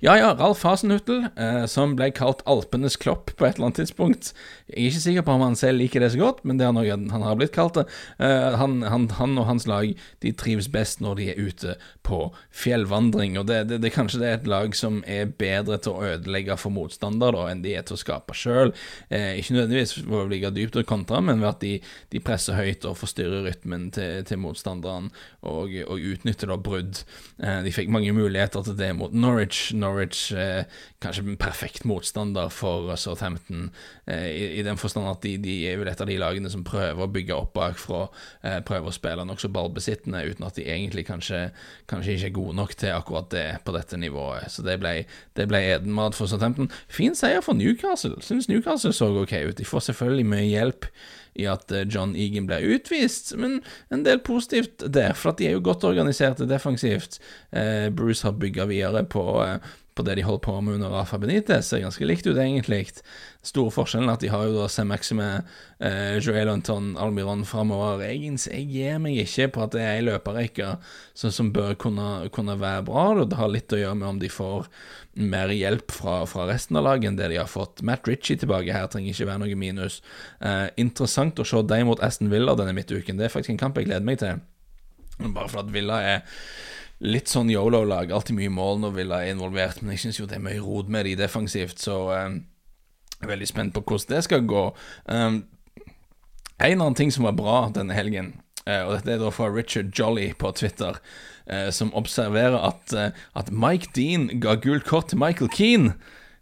ja, 0.00 0.16
ja, 0.18 0.34
Ralf 0.38 0.62
Hasenhuttel, 0.62 1.26
eh, 1.36 1.64
som 1.66 1.96
ble 1.98 2.08
kalt 2.14 2.42
Alpenes 2.48 2.96
Klopp 3.00 3.32
på 3.36 3.46
et 3.46 3.56
eller 3.56 3.68
annet 3.68 3.80
tidspunkt. 3.82 4.30
Jeg 4.70 4.76
er 4.78 4.90
ikke 4.90 5.02
sikker 5.02 5.24
på 5.26 5.34
om 5.34 5.42
han 5.42 5.58
selv 5.58 5.80
liker 5.82 6.02
det 6.02 6.12
så 6.14 6.20
godt, 6.20 6.44
men 6.46 6.60
det 6.60 6.68
er 6.68 6.74
noe 6.76 6.86
han 6.86 7.24
har 7.26 7.38
blitt 7.38 7.54
kalt 7.56 7.78
det. 7.80 7.86
Eh, 8.22 8.56
han, 8.60 8.78
han, 8.86 9.08
han, 9.18 9.34
og 9.40 9.48
hans 9.50 9.66
lag 9.66 9.90
de 10.22 10.32
trives 10.38 10.68
best 10.72 11.02
når 11.04 11.18
de 11.18 11.28
er 11.32 11.40
ute 11.42 11.74
på 12.06 12.20
fjellvandring. 12.54 13.38
Og 13.40 13.48
det, 13.50 13.64
det, 13.72 13.80
det 13.82 13.92
kanskje 13.94 14.22
det 14.22 14.28
er 14.30 14.38
et 14.38 14.50
lag 14.50 14.76
som 14.78 15.00
er 15.02 15.32
bedre 15.34 15.80
til 15.82 15.96
å 15.96 16.12
ødelegge 16.14 16.58
for 16.60 16.74
motstander 16.74 17.34
da, 17.34 17.48
enn 17.50 17.64
de 17.66 17.74
er 17.76 17.86
til 17.86 17.98
å 17.98 18.02
skape 18.04 18.38
sjøl. 18.38 18.72
Eh, 19.10 19.34
ikke 19.40 19.58
nødvendigvis 19.58 19.96
for 19.98 20.22
å 20.22 20.30
ligge 20.30 20.54
dypt 20.54 20.78
og 20.80 20.88
kontra, 20.88 21.20
men 21.24 21.42
ved 21.42 21.50
at 21.50 21.62
de, 21.64 21.74
de, 22.14 22.22
presser 22.26 22.58
høyt 22.58 22.86
og 22.88 22.98
forstyrrer 23.02 23.44
rytmen 23.46 23.90
til, 23.94 24.22
til 24.26 24.40
motstanderen 24.42 25.10
og, 25.42 25.74
og 25.86 26.08
utnytter 26.14 26.50
da 26.50 26.58
brudd. 26.58 27.02
Eh, 27.42 27.60
de 27.66 27.74
fikk 27.74 27.90
mange 27.92 28.14
muligheter 28.16 28.64
til 28.66 28.78
det 28.78 28.94
mot 28.98 29.14
Norwich. 29.14 29.55
Norwich. 29.56 29.72
Norwich 29.72 30.32
eh, 30.32 30.64
kanskje 30.98 31.22
en 31.24 31.36
perfekt 31.36 31.84
motstander 31.84 32.48
for 32.48 32.96
Southampton, 32.96 33.70
eh, 34.06 34.26
i, 34.26 34.58
i, 34.58 34.62
den 34.62 34.76
forstand 34.76 35.08
at 35.08 35.22
de, 35.22 35.36
de, 35.38 35.66
er 35.68 35.78
vel 35.78 35.88
et 35.88 36.00
av 36.00 36.08
de 36.08 36.18
lagene 36.18 36.50
som 36.50 36.64
prøver 36.64 37.02
å 37.02 37.10
bygge 37.10 37.34
opp 37.36 37.54
bakfra, 37.56 38.06
eh, 38.42 38.58
prøver 38.66 38.90
å 38.90 38.94
spille 38.94 39.26
nokså 39.26 39.50
ballbesittende, 39.52 40.24
uten 40.30 40.46
at 40.46 40.58
de 40.58 40.66
egentlig 40.66 41.06
kanskje, 41.06 41.50
kanskje, 41.90 42.16
ikke 42.16 42.30
er 42.30 42.36
gode 42.38 42.56
nok 42.56 42.74
til 42.76 42.94
akkurat 42.94 43.30
det 43.32 43.46
på 43.64 43.76
dette 43.76 44.00
nivået. 44.00 44.50
Så 44.52 44.64
det 44.66 44.78
ble, 44.82 45.04
det 45.36 45.48
ble 45.50 45.62
edenmat 45.76 46.16
for 46.16 46.30
Southampton. 46.30 46.70
Fin 46.88 47.16
seier 47.16 47.44
for 47.44 47.56
Newcastle. 47.56 48.18
Syns 48.24 48.50
Newcastle 48.50 48.94
så 48.96 49.10
ok 49.22 49.38
ut. 49.50 49.56
De 49.58 49.68
får 49.68 49.90
selvfølgelig 49.90 50.26
mye 50.32 50.48
hjelp 50.50 50.90
i 51.36 51.46
at 51.50 51.72
eh, 51.72 51.86
John 51.88 52.14
Egan 52.18 52.48
ble 52.48 52.60
utvist, 52.76 53.34
men 53.40 53.60
en 53.92 54.04
del 54.06 54.22
positivt 54.26 54.84
der, 54.94 55.16
for 55.16 55.32
at 55.32 55.40
de 55.40 55.50
er 55.50 55.56
jo 55.56 55.64
godt 55.64 55.86
organiserte 55.88 56.48
defensivt. 56.48 57.20
Eh, 57.52 57.88
Bruce 57.94 58.26
har 58.26 58.38
bygga 58.40 58.68
videre 58.70 59.04
på, 59.04 59.26
eh, 59.44 59.74
på 59.96 60.04
det 60.04 60.18
de 60.18 60.24
holdt 60.26 60.44
på 60.44 60.54
med 60.60 60.76
under 60.76 60.92
Rafa 60.92 61.18
Benitez. 61.18 61.70
Ser 61.70 61.80
ganske 61.80 62.06
likt 62.06 62.26
ut, 62.28 62.36
egentlig. 62.36 62.82
Store 63.46 63.72
forskjellen 63.72 64.10
er 64.10 64.18
at 64.18 64.24
de 64.24 64.30
har 64.32 64.44
jo 64.44 64.56
da 64.58 64.66
Sem-Maxime, 64.70 65.28
eh, 65.80 66.18
Joel 66.20 66.50
Anton, 66.52 66.90
Almiron 67.00 67.46
framover. 67.48 68.04
Jeg, 68.04 68.36
jeg 68.44 68.66
gir 68.72 69.00
meg 69.02 69.16
ikke 69.22 69.48
på 69.54 69.64
at 69.64 69.72
det 69.72 69.84
er 69.84 69.94
ei 69.94 70.04
løperekke 70.04 70.74
som, 71.16 71.32
som 71.32 71.52
bør 71.54 71.74
kunne, 71.80 72.28
kunne, 72.34 72.58
være 72.60 72.84
bra. 72.90 73.06
Det 73.24 73.40
har 73.40 73.52
litt 73.52 73.72
å 73.72 73.80
gjøre 73.80 73.98
med 74.02 74.08
om 74.10 74.20
de 74.20 74.32
får 74.32 74.68
mer 75.16 75.54
hjelp 75.54 75.94
fra, 75.96 76.18
fra, 76.28 76.44
resten 76.50 76.76
av 76.76 76.84
laget 76.84 77.10
enn 77.10 77.18
det 77.20 77.30
de 77.32 77.40
har 77.40 77.48
fått. 77.48 77.80
Matt 77.86 78.08
Ritchie 78.08 78.36
tilbake 78.42 78.76
her 78.76 78.90
trenger 78.92 79.14
ikke 79.14 79.30
være 79.30 79.44
noe 79.46 79.60
minus. 79.64 80.02
Eh, 80.44 80.68
interessant 80.82 81.40
å 81.40 81.48
se 81.48 81.64
dem 81.64 81.88
mot 81.88 82.04
Aston 82.04 82.32
Villa 82.32 82.56
denne 82.58 82.76
midtuken. 82.76 83.16
Det 83.16 83.30
er 83.30 83.32
faktisk 83.32 83.56
en 83.56 83.64
kamp 83.64 83.80
jeg 83.80 83.88
gleder 83.88 84.04
meg 84.04 84.20
til. 84.20 84.44
Bare 85.24 85.48
for 85.48 85.64
at 85.64 85.72
Villa 85.72 86.02
er 86.04 86.42
litt 87.04 87.28
sånn 87.28 87.50
yolo-lag. 87.52 88.12
Alltid 88.12 88.38
mye 88.38 88.52
mål 88.52 88.80
når 88.82 88.96
Villa 88.96 89.20
er 89.22 89.34
involvert, 89.34 89.82
men 89.82 89.94
jeg 89.94 90.06
syns 90.06 90.20
jo 90.20 90.28
det 90.28 90.38
er 90.38 90.46
mye 90.46 90.62
rot 90.64 90.88
med 90.92 91.08
de 91.08 91.16
defensivt, 91.18 91.82
så 91.82 91.98
um, 92.14 92.40
jeg 93.16 93.26
er 93.26 93.32
veldig 93.34 93.48
spent 93.50 93.76
på 93.76 93.84
hvordan 93.84 94.14
det 94.14 94.24
skal 94.24 94.48
gå. 94.48 94.64
Um, 95.12 95.38
en 96.56 96.80
annen 96.80 96.96
ting 96.96 97.12
som 97.12 97.28
var 97.28 97.36
bra 97.36 97.58
denne 97.74 97.96
helgen, 97.96 98.34
uh, 98.64 98.86
og 98.86 98.94
dette 98.96 99.16
er 99.16 99.20
da 99.20 99.32
fra 99.34 99.50
Richard 99.52 99.92
Jolly 99.96 100.30
på 100.40 100.52
Twitter, 100.56 101.00
uh, 101.52 101.68
som 101.74 101.92
observerer 101.98 102.56
at, 102.60 102.96
uh, 102.96 103.26
at 103.36 103.52
Mike 103.52 103.92
Dean 103.96 104.30
ga 104.40 104.56
gult 104.60 104.88
kort 104.88 105.12
til 105.12 105.20
Michael 105.20 105.52
Keane. 105.52 105.96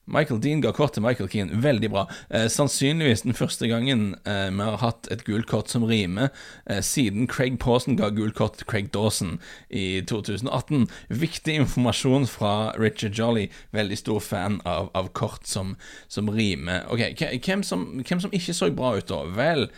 Michael 0.06 0.40
Dean 0.40 0.60
ga 0.60 0.72
kort 0.76 0.94
til 0.96 1.04
Michael 1.04 1.30
Keane. 1.32 1.60
Veldig 1.64 1.90
bra. 1.92 2.04
Eh, 2.28 2.46
sannsynligvis 2.52 3.24
den 3.24 3.36
første 3.36 3.68
gangen 3.70 4.14
eh, 4.28 4.50
vi 4.52 4.66
har 4.66 4.78
hatt 4.82 5.08
et 5.12 5.24
gult 5.24 5.48
kort 5.48 5.72
som 5.72 5.86
rimer, 5.88 6.30
eh, 6.66 6.82
siden 6.84 7.28
Craig 7.30 7.58
Pawson 7.62 7.96
ga 8.00 8.10
gult 8.14 8.36
kort 8.36 8.58
til 8.60 8.68
Craig 8.68 8.92
Dawson 8.94 9.38
i 9.70 10.02
2018. 10.04 10.86
Viktig 11.08 11.56
informasjon 11.64 12.28
fra 12.28 12.54
Richard 12.80 13.16
Jolly. 13.16 13.48
Veldig 13.72 14.00
stor 14.00 14.20
fan 14.24 14.60
av, 14.68 14.90
av 14.94 15.10
kort 15.16 15.48
som, 15.48 15.76
som, 16.08 16.28
rimer. 16.28 16.84
Ok, 16.92 17.24
hvem 17.44 17.64
som, 17.64 17.86
hvem 18.04 18.20
som 18.20 18.32
ikke 18.34 18.56
så 18.56 18.70
bra 18.74 18.96
ut, 18.98 19.08
da? 19.08 19.24
Vel, 19.36 19.68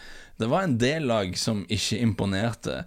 det 0.41 0.51
var 0.51 0.67
en 0.67 0.79
del 0.81 1.07
lag 1.09 1.37
som 1.39 1.65
ikke 1.73 2.01
imponerte. 2.03 2.83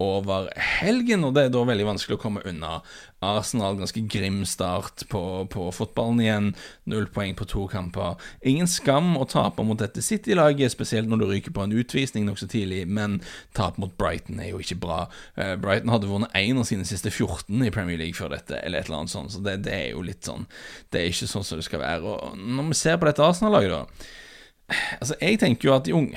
Over 0.00 0.48
helgen, 0.80 1.26
og 1.26 1.34
det 1.36 1.46
er 1.46 1.52
da 1.52 1.62
veldig 1.68 1.86
vanskelig 1.90 2.16
å 2.16 2.20
komme 2.22 2.42
unna. 2.48 2.78
Arsenal 3.24 3.76
ganske 3.76 4.00
grim 4.08 4.38
start 4.48 5.04
på, 5.12 5.20
på 5.52 5.66
fotballen 5.76 6.22
igjen. 6.24 6.46
Null 6.88 7.08
poeng 7.12 7.34
på 7.36 7.44
to 7.50 7.66
kamper. 7.68 8.16
Ingen 8.46 8.70
skam 8.70 9.12
å 9.20 9.26
tape 9.28 9.64
mot 9.66 9.80
dette 9.80 10.00
City-laget, 10.04 10.72
spesielt 10.72 11.10
når 11.10 11.20
du 11.20 11.26
ryker 11.28 11.54
på 11.56 11.66
en 11.66 11.76
utvisning 11.76 12.24
nokså 12.28 12.48
tidlig, 12.50 12.86
men 12.88 13.18
tap 13.56 13.76
mot 13.82 13.92
Brighton 14.00 14.40
er 14.40 14.54
jo 14.54 14.62
ikke 14.64 14.80
bra. 14.80 15.02
Uh, 15.36 15.52
Brighton 15.60 15.92
hadde 15.92 16.08
vunnet 16.08 16.40
én 16.40 16.60
av 16.60 16.68
sine 16.70 16.88
siste 16.88 17.12
14 17.12 17.68
i 17.68 17.74
Premier 17.74 18.00
League 18.00 18.16
før 18.16 18.32
dette, 18.32 18.56
eller 18.64 18.80
et 18.80 18.88
eller 18.88 19.02
annet 19.02 19.12
sånt, 19.12 19.34
så 19.36 19.44
det, 19.44 19.60
det 19.68 19.76
er 19.76 19.86
jo 19.92 20.06
litt 20.06 20.24
sånn 20.24 20.48
Det 20.90 21.00
er 21.00 21.12
ikke 21.12 21.28
sånn 21.28 21.44
som 21.46 21.60
det 21.60 21.68
skal 21.68 21.84
være. 21.84 22.16
Og 22.16 22.40
når 22.40 22.72
vi 22.72 22.80
ser 22.80 22.96
på 22.96 23.08
dette 23.10 23.24
Arsenal-laget, 23.24 23.76
da 23.76 24.28
Altså, 25.00 25.16
jeg 25.20 25.38
tenker 25.42 25.68
jo 25.68 25.74
at 25.74 25.86
de 25.86 25.94
unge, 25.94 26.16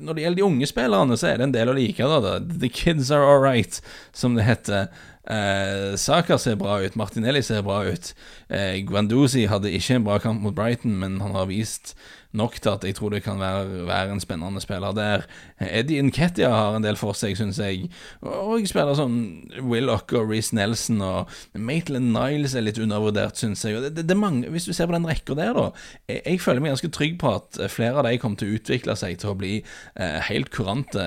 Når 0.00 0.12
det 0.14 0.22
gjelder 0.24 0.40
de 0.40 0.44
unge 0.46 0.66
spillerne, 0.70 1.16
så 1.18 1.30
er 1.30 1.40
det 1.40 1.48
en 1.48 1.54
del 1.54 1.72
å 1.72 1.76
like. 1.76 2.10
Da. 2.24 2.38
The 2.40 2.68
kids 2.68 3.10
are 3.10 3.26
all 3.26 3.42
right, 3.42 3.80
som 4.12 4.38
det 4.38 4.46
heter. 4.46 4.90
Eh, 5.28 5.96
Saka 6.00 6.38
ser 6.38 6.56
bra 6.56 6.78
ut, 6.80 6.96
Martinelli 6.96 7.42
ser 7.42 7.62
bra 7.62 7.82
ut. 7.84 8.14
Eh, 8.48 8.80
Guanduzi 8.86 9.46
hadde 9.50 9.72
ikke 9.72 9.98
en 9.98 10.04
bra 10.04 10.18
kamp 10.18 10.40
mot 10.42 10.54
Brighton, 10.54 10.96
men 10.96 11.20
han 11.20 11.36
har 11.36 11.50
vist 11.50 11.94
nok 12.36 12.60
til 12.62 12.70
at 12.70 12.84
jeg 12.86 12.94
tror 12.94 13.10
det 13.10 13.22
kan 13.24 13.40
være, 13.40 13.86
være 13.88 14.14
en 14.14 14.22
spennende 14.22 14.60
spiller 14.62 14.94
der. 14.94 15.24
Eddie 15.60 16.02
Nketia 16.02 16.50
har 16.54 16.76
en 16.76 16.84
del 16.84 16.98
for 16.98 17.16
seg, 17.18 17.34
syns 17.38 17.58
jeg. 17.58 17.88
Og 18.22 18.66
spiller 18.70 18.94
sånn 18.98 19.16
Willoch 19.66 20.12
og 20.14 20.30
Reece 20.30 20.54
Nelson 20.54 21.02
og 21.02 21.32
Maitland 21.58 22.12
Niles 22.14 22.54
er 22.54 22.66
litt 22.66 22.78
undervurdert, 22.82 23.38
syns 23.40 23.64
jeg. 23.66 23.80
Det, 23.82 23.92
det, 23.98 24.06
det 24.12 24.18
mange, 24.18 24.50
hvis 24.54 24.68
du 24.68 24.72
ser 24.76 24.90
på 24.90 24.94
den 24.94 25.08
rekka 25.10 25.34
der, 25.38 25.52
da. 25.58 25.66
Jeg, 26.06 26.22
jeg, 26.22 26.42
føler 26.44 26.62
meg 26.62 26.74
ganske 26.76 26.92
trygg 26.94 27.18
på 27.20 27.34
at 27.40 27.60
flere 27.72 27.98
av 27.98 28.06
de 28.06 28.14
kommer 28.22 28.40
til 28.40 28.52
å 28.52 28.60
utvikle 28.60 28.96
seg 28.98 29.18
til 29.20 29.32
å 29.32 29.38
bli 29.38 29.56
eh, 29.58 30.18
helt 30.30 30.52
kurante, 30.54 31.02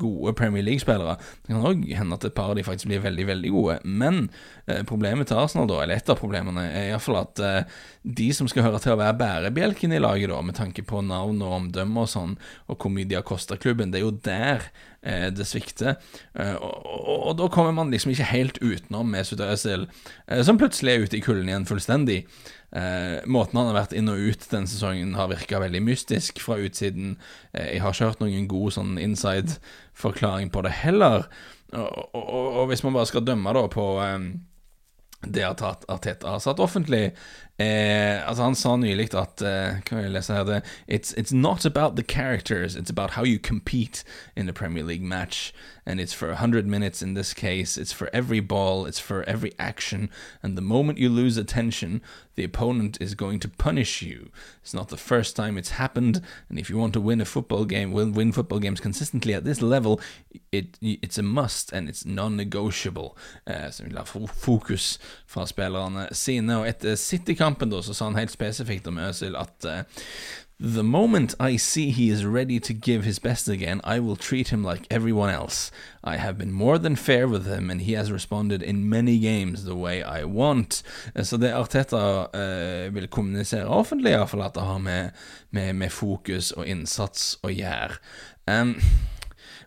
gode 0.00 0.32
Premier 0.38 0.64
League-spillere. 0.64 1.18
Det 1.44 1.52
kan 1.52 1.68
òg 1.68 1.84
hende 1.92 2.16
at 2.16 2.24
et 2.28 2.36
par 2.36 2.54
av 2.54 2.56
de 2.56 2.64
faktisk 2.64 2.88
blir 2.88 3.04
veldig, 3.04 3.21
veldig 3.28 3.52
gode. 3.54 3.78
Men 3.84 4.24
eh, 4.66 4.82
problemet 4.88 5.30
til 5.30 5.40
Arsenal, 5.40 5.68
da, 5.70 5.80
eller 5.82 6.00
et 6.00 6.12
av 6.12 6.20
problemene, 6.20 6.64
er 6.68 6.90
iallfall 6.90 7.20
at 7.22 7.42
eh, 7.42 7.80
de 8.02 8.28
som 8.36 8.48
skal 8.50 8.66
høre 8.66 8.80
til 8.82 8.94
å 8.94 9.00
være 9.00 9.18
bærebjelken 9.20 9.94
i 9.94 10.00
laget, 10.02 10.30
da, 10.32 10.40
med 10.44 10.58
tanke 10.58 10.84
på 10.86 11.02
navn 11.06 11.42
og 11.44 11.58
omdømme 11.58 12.06
og 12.06 12.10
sånn, 12.12 12.38
og 12.68 12.78
hvor 12.78 12.94
mye 12.94 13.08
de 13.08 13.18
har 13.18 13.26
kosta 13.26 13.58
klubben, 13.60 13.92
det 13.92 14.00
er 14.00 14.06
jo 14.06 14.16
der 14.24 14.66
eh, 15.02 15.28
det 15.34 15.46
svikter. 15.48 15.98
Eh, 16.34 16.56
og, 16.56 16.80
og, 16.86 17.12
og, 17.18 17.36
da 17.42 17.50
kommer 17.52 17.76
man 17.76 17.92
liksom 17.92 18.14
ikke 18.14 18.32
helt 18.32 18.62
utenom 18.62 19.12
Mesut 19.12 19.42
Özil, 19.44 19.88
eh, 20.26 20.42
som 20.46 20.60
plutselig 20.60 20.94
er 20.94 21.06
ute 21.06 21.18
i 21.18 21.24
kulden 21.24 21.50
igjen 21.50 21.68
fullstendig. 21.68 22.22
Eh, 22.72 23.20
måten 23.28 23.58
han 23.60 23.68
har 23.68 23.76
vært 23.82 23.96
inn 23.96 24.08
og 24.08 24.20
ut 24.32 24.46
denne 24.48 24.70
sesongen, 24.70 25.12
har 25.18 25.28
virka 25.28 25.60
veldig 25.60 25.82
mystisk 25.84 26.40
fra 26.40 26.56
utsiden. 26.56 27.18
Eh, 27.52 27.74
jeg 27.74 27.82
har 27.84 27.92
ikke 27.92 28.08
hørt 28.08 28.22
noen 28.24 28.48
god 28.48 28.76
sånn 28.78 28.94
inside-forklaring 29.02 30.52
på 30.54 30.64
det 30.64 30.72
heller. 30.80 31.28
Og, 31.72 32.14
og, 32.14 32.66
hvis 32.66 32.82
man 32.84 32.92
bare 32.92 33.08
skal 33.08 33.24
dømme 33.24 33.52
da 33.56 33.66
på 33.72 33.84
um, 34.00 34.32
det 35.22 35.44
at 35.46 35.62
Arteta 35.88 36.34
har 36.34 36.40
satt 36.42 36.60
offentlig. 36.60 37.12
Eh, 37.58 38.28
altså 38.28 38.42
Han 38.42 38.56
sa 38.58 38.76
nylig 38.76 39.12
at 39.14 39.42
eh, 39.44 39.80
Kan 39.86 40.00
jeg 40.00 40.10
lese 40.10 40.34
her 40.34 40.44
det 40.44 40.62
it's, 40.88 41.12
it's 41.14 41.34
not 41.34 41.66
about 41.66 41.96
the 41.96 42.02
characters, 42.02 42.74
it's 42.74 42.90
about 42.90 43.10
how 43.10 43.22
you 43.24 43.38
compete 43.38 44.04
in 44.36 44.48
a 44.48 44.52
Premier 44.52 44.82
League 44.82 45.04
match. 45.04 45.52
And 45.84 46.00
it's 46.00 46.12
for 46.12 46.28
100 46.28 46.66
minutes 46.66 47.02
in 47.02 47.14
this 47.14 47.34
case, 47.34 47.76
it's 47.76 47.92
for 47.92 48.08
every 48.12 48.40
ball, 48.40 48.86
it's 48.86 49.00
for 49.00 49.24
every 49.24 49.52
action. 49.58 50.10
And 50.42 50.56
the 50.56 50.62
moment 50.62 50.98
you 50.98 51.08
lose 51.08 51.36
attention, 51.36 52.00
the 52.36 52.44
opponent 52.44 52.98
is 53.00 53.14
going 53.14 53.40
to 53.40 53.48
punish 53.48 54.00
you. 54.00 54.30
It's 54.62 54.72
not 54.72 54.88
the 54.88 54.96
first 54.96 55.34
time 55.34 55.58
it's 55.58 55.70
happened. 55.70 56.22
And 56.48 56.58
if 56.58 56.70
you 56.70 56.78
want 56.78 56.92
to 56.92 57.00
win 57.00 57.20
a 57.20 57.24
football 57.24 57.64
game, 57.64 57.92
win, 57.92 58.32
football 58.32 58.60
games 58.60 58.80
consistently 58.80 59.34
at 59.34 59.44
this 59.44 59.60
level, 59.60 60.00
it, 60.52 60.78
it's 60.80 61.18
a 61.18 61.22
must, 61.22 61.72
and 61.72 61.88
it's 61.88 62.06
non-negotiable. 62.06 63.16
Eh, 63.46 63.70
så 63.70 63.84
vi 63.84 63.90
la 63.90 64.04
fokus 64.04 64.98
fra 65.26 65.46
spillerne 65.46 66.08
sine. 66.12 66.56
Og 66.56 66.98
City-kampen 66.98 67.70
da, 67.70 67.82
så 67.82 67.94
sa 67.94 68.04
han 68.04 68.16
helt 68.16 68.30
spesifikt 68.30 68.86
om 68.86 68.98
at 68.98 69.64
uh, 69.66 69.82
The 70.64 70.84
moment 70.84 71.34
I 71.40 71.56
see 71.56 71.90
he 71.90 72.08
is 72.08 72.24
ready 72.24 72.60
to 72.60 72.72
give 72.72 73.02
his 73.02 73.18
best 73.18 73.48
again, 73.48 73.80
I 73.82 73.98
will 73.98 74.14
treat 74.14 74.50
him 74.50 74.62
like 74.62 74.86
everyone 74.92 75.28
else. 75.28 75.72
I 76.04 76.18
have 76.18 76.38
been 76.38 76.52
more 76.52 76.78
than 76.78 76.94
fair 76.94 77.26
with 77.26 77.46
him, 77.46 77.68
and 77.68 77.80
he 77.80 77.94
has 77.94 78.12
responded 78.12 78.62
in 78.62 78.88
many 78.88 79.18
games 79.18 79.64
the 79.64 79.74
way 79.74 80.04
I 80.04 80.22
want. 80.22 80.84
Eh, 81.16 81.24
så 81.24 81.36
det 81.36 81.52
Arteta 81.52 82.28
uh, 82.30 82.94
vil 82.94 83.08
kommunisere 83.08 83.66
offentlig, 83.66 84.12
iallfall 84.12 84.44
at 84.46 84.54
det 84.54 84.62
har 84.62 84.78
med, 84.78 85.10
med, 85.50 85.74
med, 85.74 85.90
fokus 85.90 86.52
og 86.52 86.66
innsats 86.66 87.38
å 87.42 87.50
gjøre. 87.50 87.98
Um, 88.46 88.76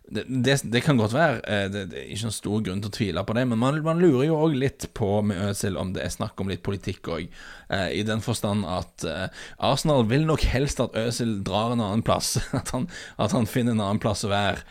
det, 0.07 0.62
det, 0.63 0.81
kan 0.85 0.97
godt 0.97 1.13
være. 1.13 1.39
Eh, 1.50 1.65
det, 1.71 1.85
det, 1.89 2.00
er 2.00 2.13
ikke 2.13 2.27
noen 2.27 2.35
stor 2.35 2.63
grunn 2.67 2.81
til 2.83 2.91
å 2.91 2.93
tvile 2.93 3.24
på 3.25 3.35
det. 3.38 3.45
Men 3.50 3.62
man, 3.62 3.79
man 3.85 4.01
lurer 4.01 4.27
jo 4.27 4.38
òg 4.38 4.57
litt 4.62 4.88
på 4.97 5.09
med 5.25 5.41
Øzil 5.50 5.79
om 5.81 5.95
det 5.95 6.03
er 6.05 6.13
snakk 6.13 6.41
om 6.41 6.51
litt 6.51 6.63
politikk 6.65 7.09
òg. 7.15 7.27
Eh, 7.74 7.88
I 8.00 8.05
den 8.05 8.21
forstand 8.25 8.67
at 8.69 9.05
eh, 9.09 9.27
Arsenal 9.65 10.05
vil 10.09 10.27
nok 10.29 10.45
helst 10.51 10.83
at 10.83 10.97
Øzil 11.00 11.39
drar 11.45 11.74
en 11.74 11.81
annen 11.81 12.05
plass. 12.05 12.35
At 12.55 12.71
han, 12.71 12.88
at 13.21 13.33
han 13.35 13.47
finner 13.50 13.75
en 13.75 13.83
annen 13.83 14.01
plass 14.01 14.24
å 14.25 14.31
være. 14.31 14.62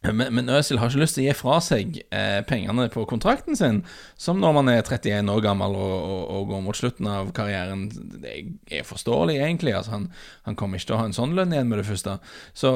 Men, 0.00 0.48
Øzil 0.48 0.78
har 0.80 0.88
ikke 0.88 1.02
lyst 1.02 1.18
til 1.18 1.26
å 1.26 1.28
gi 1.28 1.32
fra 1.36 1.58
seg 1.60 1.98
eh, 2.08 2.38
pengene 2.48 2.86
på 2.92 3.02
kontrakten 3.08 3.58
sin, 3.58 3.82
som 4.16 4.38
når 4.40 4.54
man 4.56 4.70
er 4.72 4.80
31 4.80 5.28
år 5.28 5.42
gammel 5.44 5.76
og, 5.76 5.96
og, 5.98 6.22
og 6.36 6.46
går 6.48 6.62
mot 6.64 6.78
slutten 6.78 7.08
av 7.10 7.32
karrieren. 7.36 7.82
Det 8.22 8.32
er 8.78 8.86
forståelig, 8.88 9.36
egentlig. 9.44 9.74
Altså, 9.76 9.98
han, 9.98 10.06
han, 10.48 10.56
kommer 10.56 10.80
ikke 10.80 10.92
til 10.92 10.96
å 10.96 11.02
ha 11.02 11.10
en 11.10 11.16
sånn 11.16 11.36
lønn 11.36 11.52
igjen 11.52 11.68
med 11.68 11.82
det 11.82 11.88
første. 11.90 12.16
Så, 12.56 12.72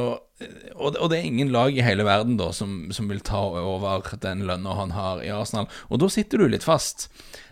og, 0.74 0.90
og, 0.90 1.06
det 1.08 1.22
er 1.22 1.30
ingen 1.30 1.54
lag 1.54 1.72
i 1.72 1.86
hele 1.86 2.04
verden 2.04 2.36
da 2.36 2.50
som, 2.52 2.92
som 2.92 3.08
vil 3.08 3.24
ta 3.24 3.40
over 3.62 4.04
den 4.20 4.44
lønna 4.44 4.76
han 4.76 4.92
har 4.92 5.24
i 5.24 5.32
Arsenal. 5.32 5.70
Og 5.88 6.04
da 6.04 6.12
sitter 6.12 6.44
du 6.44 6.50
litt 6.52 6.66
fast. 6.66 7.08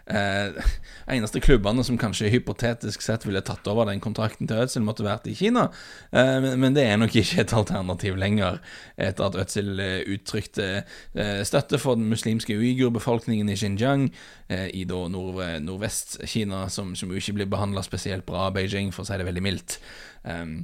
Eh, 0.07 0.65
eneste 1.07 1.41
klubbene 1.41 1.85
som 1.87 1.99
kanskje 1.99 2.31
hypotetisk 2.33 3.05
sett 3.05 3.27
ville 3.27 3.43
tatt 3.47 3.67
over 3.71 3.87
den 3.87 4.01
kontrakten 4.03 4.49
til 4.51 4.65
Ødsel, 4.65 4.83
måtte 4.87 5.07
vært 5.07 5.29
i 5.31 5.37
Kina. 5.39 5.69
Eh, 6.11 6.39
men, 6.43 6.59
men, 6.61 6.77
det 6.77 6.87
er 6.89 6.99
nok 6.99 7.15
ikke 7.15 7.45
et 7.45 7.55
alternativ 7.57 8.19
lenger, 8.19 8.59
etter 8.97 9.29
at 9.29 9.39
Øtzil 9.45 9.79
eh, 9.83 10.01
uttrykte 10.17 10.69
eh, 10.83 11.41
støtte 11.47 11.79
for 11.83 12.01
den 12.01 12.11
muslimske 12.11 12.57
uigur-befolkningen 12.59 13.53
i 13.53 13.59
Xinjiang, 13.59 14.09
eh, 14.49 14.69
i 14.75 14.85
da 14.89 15.07
nord, 15.13 15.43
Nordvest-Kina, 15.63 16.67
som, 16.73 16.97
som, 16.99 17.13
jo 17.13 17.23
ikke 17.23 17.39
blir 17.39 17.53
behandla 17.53 17.85
spesielt 17.87 18.27
bra 18.27 18.49
av 18.49 18.57
Beijing, 18.59 18.91
for 18.95 19.07
å 19.07 19.11
si 19.11 19.21
det 19.21 19.29
veldig 19.29 19.45
mildt. 19.45 19.79
Um, 20.27 20.63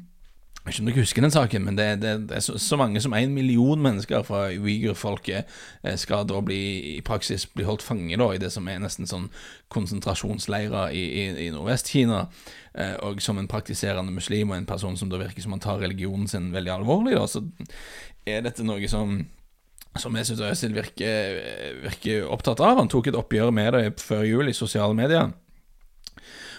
jeg 0.68 0.74
vet 0.74 0.76
ikke 0.76 0.84
om 0.84 0.88
dere 0.90 1.04
husker 1.04 1.24
den 1.24 1.32
saken, 1.32 1.64
men 1.64 1.78
det, 1.78 1.86
det, 2.02 2.12
det 2.28 2.36
er 2.36 2.42
så, 2.44 2.58
så, 2.60 2.76
mange 2.76 3.00
som 3.00 3.14
en 3.16 3.32
million 3.34 3.80
mennesker 3.80 4.22
fra 4.26 4.48
uigur-folket 4.52 5.48
eh, 5.82 5.96
skal 5.96 6.26
da 6.28 6.42
bli 6.44 6.60
i 6.96 7.00
praksis 7.04 7.46
bli 7.48 7.64
holdt 7.64 7.84
fange 7.84 8.18
da, 8.20 8.28
i 8.34 8.40
det 8.42 8.50
som 8.52 8.68
er 8.68 8.82
nesten 8.82 9.08
sånn 9.08 9.30
konsentrasjonsleirer 9.72 10.92
i, 10.92 11.04
i, 11.22 11.24
i 11.46 11.48
Nordvest-Kina. 11.54 12.26
Eh, 12.74 12.94
og 13.08 13.22
som 13.24 13.40
en 13.40 13.48
praktiserende 13.48 14.12
muslim 14.12 14.52
og 14.52 14.58
en 14.58 14.68
person 14.68 14.96
som 15.00 15.10
da 15.10 15.20
virker 15.22 15.44
som 15.44 15.56
han 15.56 15.64
tar 15.64 15.80
religionen 15.80 16.28
sin 16.28 16.52
veldig 16.52 16.76
alvorlig, 16.76 17.16
da, 17.16 17.24
så 17.26 17.42
er 18.28 18.44
dette 18.44 18.66
noe 18.66 18.92
som 18.92 19.22
som 19.98 20.14
jeg 20.14 20.28
syns 20.28 20.42
Øystein 20.44 20.76
virker, 20.76 21.38
virker 21.82 22.28
opptatt 22.30 22.60
av. 22.62 22.76
Han 22.78 22.90
tok 22.92 23.08
et 23.10 23.16
oppgjør 23.18 23.50
med 23.50 23.72
det 23.74 23.96
før 23.98 24.22
jul 24.28 24.50
i 24.50 24.54
sosiale 24.54 24.94
medier. 24.94 25.32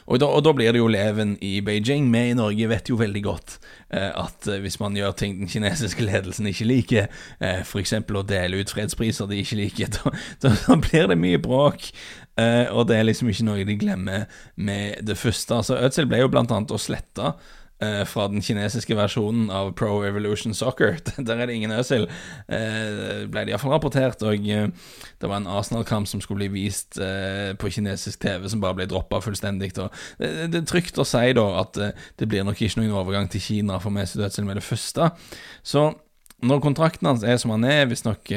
Og 0.09 0.17
da, 0.21 0.29
og 0.33 0.41
da, 0.41 0.53
blir 0.57 0.73
det 0.73 0.81
jo 0.81 0.89
leven 0.89 1.35
i 1.45 1.59
Beijing. 1.65 2.07
Vi 2.13 2.23
i 2.31 2.37
Norge 2.37 2.69
vet 2.71 2.89
jo 2.89 2.97
veldig 2.97 3.21
godt 3.25 3.57
eh, 3.93 4.09
at 4.09 4.47
eh, 4.49 4.61
hvis 4.63 4.79
man 4.81 4.97
gjør 4.97 5.13
ting 5.19 5.37
den 5.37 5.51
kinesiske 5.51 6.05
ledelsen 6.07 6.49
ikke 6.49 6.65
liker, 6.65 7.11
eh, 7.37 7.61
f.eks. 7.61 7.93
å 7.93 8.25
dele 8.25 8.63
ut 8.63 8.73
fredspriser 8.73 9.29
de 9.29 9.43
ikke 9.43 9.59
liker, 9.61 9.93
da, 9.99 10.15
da, 10.41 10.55
da 10.65 10.79
blir 10.81 11.11
det 11.11 11.19
mye 11.21 11.41
bråk. 11.41 11.91
Eh, 12.39 12.65
og 12.73 12.87
det 12.89 12.97
er 12.97 13.05
liksom 13.05 13.29
ikke 13.29 13.47
noe 13.51 13.67
de 13.67 13.77
glemmer 13.79 14.25
med 14.57 15.05
det 15.05 15.17
første. 15.19 15.61
Altså, 15.61 15.77
Ødsel 15.77 16.09
ble 16.09 16.23
jo 16.23 16.31
blant 16.33 16.51
annet 16.55 16.73
å 16.73 16.81
slette 16.81 17.35
eh, 17.79 18.03
fra 18.07 18.27
den 18.27 18.41
kinesiske 18.43 18.95
versjonen 18.97 19.49
av 19.53 19.71
Pro 19.79 20.01
Evolution 20.07 20.53
Soccer. 20.53 20.97
Der 21.27 21.35
er 21.35 21.49
det 21.49 21.55
ingen 21.55 21.73
Øzil, 21.75 22.07
eh, 22.47 23.25
ble 23.29 23.45
det 23.45 23.53
iallfall 23.53 23.73
rapportert. 23.73 24.23
Og 24.25 24.49
eh, 24.49 24.67
det 25.21 25.29
var 25.29 25.39
en 25.39 25.49
Arsenal-kamp 25.49 26.07
som 26.07 26.21
skulle 26.23 26.45
bli 26.49 26.65
vist 26.65 26.99
eh, 27.01 27.53
på 27.59 27.71
kinesisk 27.73 28.21
TV, 28.23 28.49
som 28.49 28.63
bare 28.63 28.77
ble 28.79 28.89
droppa 28.89 29.21
fullstendig. 29.23 29.73
Det, 29.75 29.89
det, 30.19 30.63
er 30.63 30.67
trygt 30.69 30.99
å 30.99 31.07
si 31.07 31.31
da 31.37 31.47
at 31.61 31.79
eh, 31.79 31.95
det 32.19 32.29
blir 32.29 32.47
nok 32.47 32.61
ikke 32.61 32.81
noen 32.81 32.97
overgang 32.99 33.31
til 33.31 33.43
Kina 33.43 33.79
for 33.83 33.95
Mesut 33.95 34.23
Özil 34.25 34.47
med 34.47 34.59
det 34.59 34.67
første. 34.67 35.11
Så 35.63 35.91
når 36.39 36.61
kontrakten 36.63 37.07
hans 37.09 37.23
er 37.27 37.35
som 37.41 37.51
han 37.51 37.65
er, 37.67 37.87
visstnok 37.89 38.29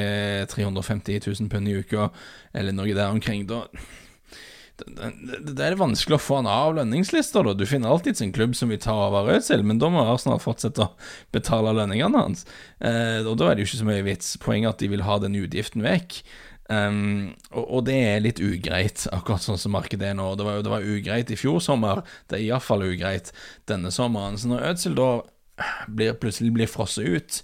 350 0.50 1.20
000 1.22 1.50
pund 1.52 1.70
i 1.70 1.76
uka, 1.78 2.08
eller 2.50 2.74
noe 2.74 2.96
der 2.96 3.14
omkring, 3.14 3.44
da 3.46 3.68
det, 4.80 5.40
det 5.52 5.64
er 5.64 5.76
vanskelig 5.78 6.16
å 6.16 6.22
få 6.22 6.38
han 6.40 6.48
av 6.50 6.76
lønningslista. 6.78 7.42
Du 7.54 7.64
finner 7.68 7.92
alltid 7.92 8.22
en 8.24 8.32
klubb 8.34 8.56
som 8.58 8.72
vil 8.72 8.80
ta 8.82 8.94
over 9.08 9.28
Rødsel, 9.28 9.64
men 9.66 9.80
da 9.82 9.90
må 9.92 10.04
Arsenal 10.04 10.40
fortsette 10.42 10.86
å 10.86 10.92
betale 11.34 11.74
lønningene 11.76 12.24
hans. 12.24 12.46
Eh, 12.80 13.20
og 13.24 13.36
Da 13.40 13.50
er 13.50 13.56
det 13.56 13.64
jo 13.64 13.70
ikke 13.70 13.82
så 13.82 13.90
mye 13.90 14.06
vits. 14.06 14.32
Poenget 14.42 14.74
at 14.74 14.82
de 14.82 14.90
vil 14.92 15.04
ha 15.06 15.18
den 15.22 15.38
utgiften 15.38 15.84
vekk. 15.84 16.22
Um, 16.72 17.34
og, 17.50 17.64
og, 17.66 17.80
det 17.88 17.98
er 17.98 18.22
litt 18.24 18.40
ugreit, 18.40 19.04
akkurat 19.12 19.44
sånn 19.44 19.60
som 19.60 19.74
markedet 19.76 20.12
er 20.12 20.16
nå. 20.16 20.30
Det 20.38 20.46
var, 20.46 20.62
det 20.64 20.72
var 20.72 20.86
ugreit 20.86 21.32
i 21.34 21.36
fjor 21.36 21.60
sommer, 21.60 22.00
det 22.30 22.38
er 22.38 22.46
iallfall 22.46 22.86
ugreit 22.86 23.32
denne 23.68 23.92
sommeren. 23.92 24.38
Så 24.40 24.48
når 24.48 24.70
Ødsel 24.70 24.96
da 24.96 25.10
blir, 25.90 26.16
plutselig 26.22 26.54
blir 26.54 26.70
frosset 26.70 27.08
ut 27.08 27.42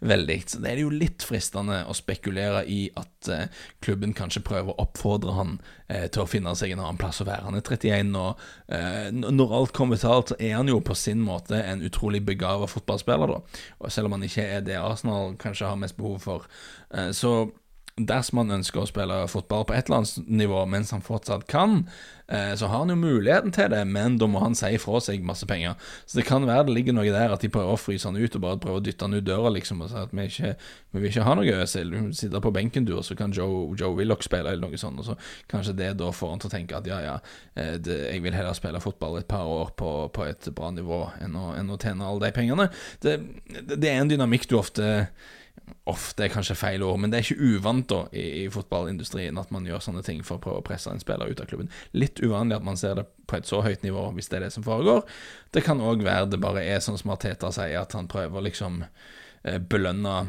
veldig. 0.00 0.38
Så 0.46 0.60
det 0.62 0.70
er 0.70 0.82
jo 0.82 0.92
litt 0.94 1.24
fristende 1.26 1.80
å 1.88 1.96
spekulere 1.96 2.62
i 2.70 2.80
at 2.98 3.30
eh, 3.32 3.62
klubben 3.84 4.14
kanskje 4.16 4.44
prøver 4.46 4.72
å 4.72 4.86
oppfordre 4.86 5.34
han 5.36 5.54
eh, 5.88 6.06
til 6.06 6.24
å 6.24 6.28
finne 6.30 6.54
seg 6.58 6.74
en 6.74 6.82
annen 6.84 7.00
plass 7.00 7.22
å 7.22 7.28
være. 7.28 7.46
Han 7.48 7.58
er 7.58 7.64
31, 7.66 8.14
og 8.18 8.74
eh, 8.74 9.08
når 9.14 9.54
alt 9.60 9.74
kommer 9.76 10.00
til 10.00 10.14
alt, 10.14 10.32
så 10.34 10.38
er 10.38 10.56
han 10.58 10.70
jo 10.70 10.80
på 10.84 10.96
sin 10.98 11.22
måte 11.24 11.60
en 11.60 11.82
utrolig 11.86 12.22
begava 12.26 12.68
fotballspiller, 12.70 13.34
da. 13.34 13.62
Og 13.82 13.94
selv 13.94 14.10
om 14.10 14.18
han 14.18 14.28
ikke 14.28 14.46
er 14.58 14.66
det 14.66 14.78
Arsenal 14.80 15.34
kanskje 15.40 15.72
har 15.72 15.80
mest 15.80 15.98
behov 15.98 16.20
for. 16.24 16.50
Eh, 16.94 17.10
så 17.16 17.48
dersom 17.98 18.42
han 18.42 18.58
ønsker 18.58 18.82
å 18.82 18.88
spille 18.88 19.24
fotball 19.30 19.66
på 19.66 19.74
et 19.76 19.88
eller 19.88 20.02
annet 20.02 20.30
nivå 20.42 20.62
mens 20.70 20.92
han 20.94 21.02
fortsatt 21.04 21.46
kan, 21.50 21.82
eh, 22.28 22.52
så 22.58 22.68
har 22.70 22.84
han 22.84 22.92
jo 22.92 22.98
muligheten 23.00 23.52
til 23.54 23.70
det, 23.72 23.82
men 23.88 24.18
da 24.20 24.28
må 24.30 24.42
han 24.42 24.56
si 24.58 24.70
fra 24.80 25.00
seg 25.02 25.24
masse 25.26 25.46
penger. 25.48 25.74
Så 26.06 26.20
det 26.20 26.26
kan 26.28 26.46
være 26.46 26.68
det 26.68 26.76
ligger 26.76 26.96
noe 26.96 27.12
der 27.12 27.34
at 27.34 27.42
de 27.44 27.50
prøver 27.52 27.74
å 27.74 27.80
fryse 27.80 28.08
han 28.08 28.18
ut 28.18 28.36
og 28.38 28.44
bare 28.44 28.60
prøver 28.62 28.80
å 28.80 28.84
dytte 28.84 29.08
han 29.08 29.16
ut 29.18 29.26
døra, 29.26 29.52
liksom, 29.54 29.82
og 29.82 29.92
si 29.92 30.00
at 30.00 30.14
vi, 30.14 30.26
ikke, 30.30 30.52
vi 30.92 31.02
vil 31.02 31.10
ikke 31.12 31.26
ha 31.28 31.36
noe 31.38 31.56
Øzil. 31.62 31.94
Sitte 32.16 32.42
på 32.44 32.54
benken, 32.54 32.86
du, 32.88 32.94
og 32.98 33.06
så 33.06 33.16
kan 33.18 33.34
Joe, 33.34 33.72
Joe 33.78 33.96
Willoch 33.98 34.22
spille, 34.26 34.52
eller 34.52 34.68
noe 34.68 34.80
sånt. 34.80 35.00
Og 35.02 35.10
så 35.10 35.18
kanskje 35.50 35.76
det 35.78 35.94
da 36.02 36.12
får 36.14 36.34
han 36.34 36.44
til 36.44 36.50
å 36.50 36.54
tenke 36.56 36.78
at 36.78 36.90
ja, 36.90 37.00
ja, 37.04 37.16
eh, 37.54 37.74
det, 37.82 37.98
jeg 38.12 38.24
vil 38.26 38.36
heller 38.36 38.56
spille 38.58 38.82
fotball 38.82 39.18
et 39.20 39.30
par 39.30 39.48
år 39.48 39.74
på, 39.78 39.94
på 40.14 40.28
et 40.28 40.52
bra 40.54 40.70
nivå 40.74 41.04
enn 41.24 41.34
å, 41.38 41.50
enn 41.58 41.72
å 41.72 41.80
tjene 41.80 42.06
alle 42.06 42.28
de 42.28 42.36
pengene. 42.36 42.70
Det, 43.02 43.18
det 43.74 43.88
er 43.88 44.02
en 44.02 44.12
dynamikk 44.12 44.48
du 44.50 44.58
ofte 44.60 44.88
ofte 45.88 46.26
er 46.26 46.32
kanskje 46.32 46.56
feil 46.58 46.82
ord, 46.84 46.98
men 47.00 47.12
det 47.12 47.18
er 47.18 47.26
ikke 47.26 47.54
uvant 47.54 47.86
da 47.90 48.00
i, 48.12 48.24
i, 48.42 48.48
fotballindustrien 48.52 49.38
at 49.40 49.52
man 49.54 49.66
gjør 49.68 49.84
sånne 49.84 50.02
ting 50.06 50.20
for 50.26 50.38
å 50.38 50.42
prøve 50.44 50.62
å 50.62 50.66
presse 50.66 50.90
en 50.92 51.00
spiller 51.02 51.30
ut 51.30 51.40
av 51.40 51.48
klubben. 51.50 51.70
Litt 51.96 52.20
uvanlig 52.20 52.58
at 52.58 52.66
man 52.66 52.80
ser 52.80 52.98
det 52.98 53.06
på 53.28 53.38
et 53.38 53.48
så 53.48 53.62
høyt 53.64 53.86
nivå, 53.86 54.08
hvis 54.16 54.28
det 54.28 54.40
er 54.40 54.46
det 54.46 54.52
som 54.56 54.66
foregår. 54.66 55.06
Det 55.54 55.64
kan 55.66 55.80
òg 55.84 56.04
være 56.06 56.28
det 56.32 56.42
bare 56.42 56.66
er 56.66 56.82
sånn 56.84 56.98
som 57.00 57.14
Arteta 57.14 57.52
sier, 57.54 57.78
at 57.80 57.96
han 57.96 58.10
prøver 58.10 58.44
liksom 58.48 58.82
eh, 58.84 59.58
belønne 59.58 60.20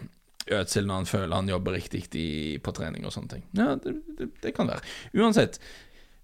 Ødsel 0.50 0.88
når 0.88 0.96
han 0.96 1.06
føler 1.06 1.36
han 1.36 1.52
jobber 1.52 1.76
riktig 1.78 2.08
i, 2.18 2.58
på 2.64 2.74
trening 2.74 3.06
og 3.06 3.14
sånne 3.14 3.36
ting. 3.36 3.44
Ja, 3.58 3.76
det, 3.78 4.00
det, 4.18 4.32
det 4.42 4.56
kan 4.58 4.72
være. 4.72 4.82
Uansett. 5.14 5.60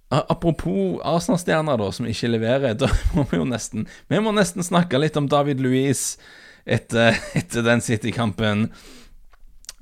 Apropos 0.10 1.02
Arsenal-stjerner 1.06 1.78
da, 1.82 1.92
som 1.94 2.08
ikke 2.10 2.32
leverer, 2.32 2.74
da 2.82 2.90
må 3.18 3.26
vi 3.32 3.40
jo 3.40 3.46
nesten 3.50 3.88
Vi 4.10 4.22
må 4.22 4.34
nesten 4.36 4.66
snakke 4.66 5.02
litt 5.02 5.18
om 5.20 5.30
David 5.30 5.62
Louise 5.64 6.22
etter, 6.66 7.18
etter 7.40 7.66
den 7.66 7.82
City-kampen. 7.86 8.70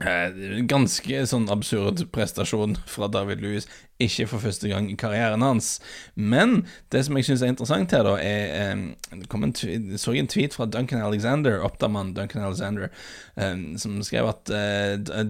Eh, 0.03 0.63
ganske 0.67 1.21
sånn 1.29 1.45
absurd 1.53 2.01
prestasjon 2.11 2.73
fra 2.89 3.07
David 3.13 3.43
Louis, 3.43 3.67
ikke 4.01 4.25
for 4.27 4.43
første 4.43 4.67
gang 4.67 4.89
i 4.91 4.97
karrieren 4.99 5.45
hans. 5.45 5.77
Men 6.17 6.63
det 6.91 7.05
som 7.05 7.15
jeg 7.15 7.27
syns 7.27 7.43
er 7.45 7.53
interessant 7.53 7.93
her, 7.95 8.03
da, 8.03 8.15
er 8.17 8.81
Jeg 9.13 9.29
kom 9.31 9.45
en 9.45 9.53
så 9.53 10.15
en 10.17 10.27
tweet 10.27 10.57
fra 10.57 10.65
Duncan 10.67 11.03
Alexander, 11.05 11.61
oppdamann 11.63 12.11
Duncan 12.17 12.43
Alexander, 12.43 12.89
um, 13.37 13.77
som 13.79 14.01
skrev 14.03 14.27
at 14.33 14.51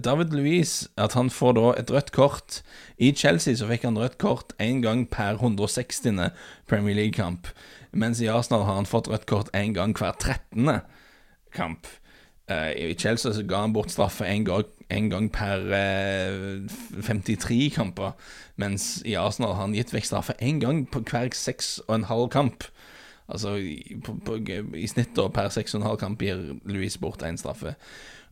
David 0.02 0.32
Louis 0.34 0.72
At 0.96 1.14
han 1.14 1.30
får 1.30 1.54
da 1.60 1.68
et 1.78 1.92
rødt 1.92 2.10
kort. 2.16 2.62
I 2.98 3.12
Chelsea 3.12 3.54
så 3.54 3.68
fikk 3.68 3.84
han 3.84 4.00
rødt 4.00 4.18
kort 4.18 4.56
én 4.58 4.82
gang 4.82 5.04
per 5.06 5.38
160. 5.38 6.32
Premier 6.66 6.96
League-kamp, 6.96 7.46
mens 7.92 8.20
i 8.24 8.32
Arsenal 8.32 8.64
har 8.64 8.80
han 8.80 8.90
fått 8.90 9.12
rødt 9.12 9.28
kort 9.30 9.52
én 9.54 9.76
gang 9.76 9.94
hver 9.94 10.16
13. 10.18 10.80
kamp. 11.54 11.86
Uh, 12.50 12.72
I 12.76 12.94
Chelsea 12.94 13.32
så 13.32 13.42
ga 13.48 13.62
han 13.62 13.72
bort 13.72 13.90
straffe 13.90 14.26
én 14.28 14.44
gang, 14.44 14.66
gang, 15.10 15.30
per 15.32 15.62
uh, 15.64 16.60
eh, 16.60 17.02
53 17.02 17.70
kamper, 17.72 18.12
mens 18.56 19.02
i 19.04 19.14
Arsenal 19.16 19.54
har 19.54 19.62
han 19.62 19.76
gitt 19.76 19.94
vekk 19.94 20.04
straffe 20.04 20.36
én 20.42 20.60
gang 20.60 20.84
på 20.84 21.00
hver 21.08 21.32
seks 21.32 21.78
og 21.86 21.94
en 21.94 22.10
halv 22.10 22.28
kamp. 22.28 22.66
Altså 23.28 23.56
på, 24.04 24.18
på, 24.26 24.36
i 24.76 24.86
snitt 24.86 25.16
da 25.16 25.30
per 25.32 25.48
seks 25.48 25.72
og 25.72 25.80
en 25.80 25.88
halv 25.88 26.02
kamp 26.02 26.20
gir 26.20 26.42
Louise 26.68 27.00
bort 27.00 27.24
én 27.24 27.40
straffe. 27.40 27.78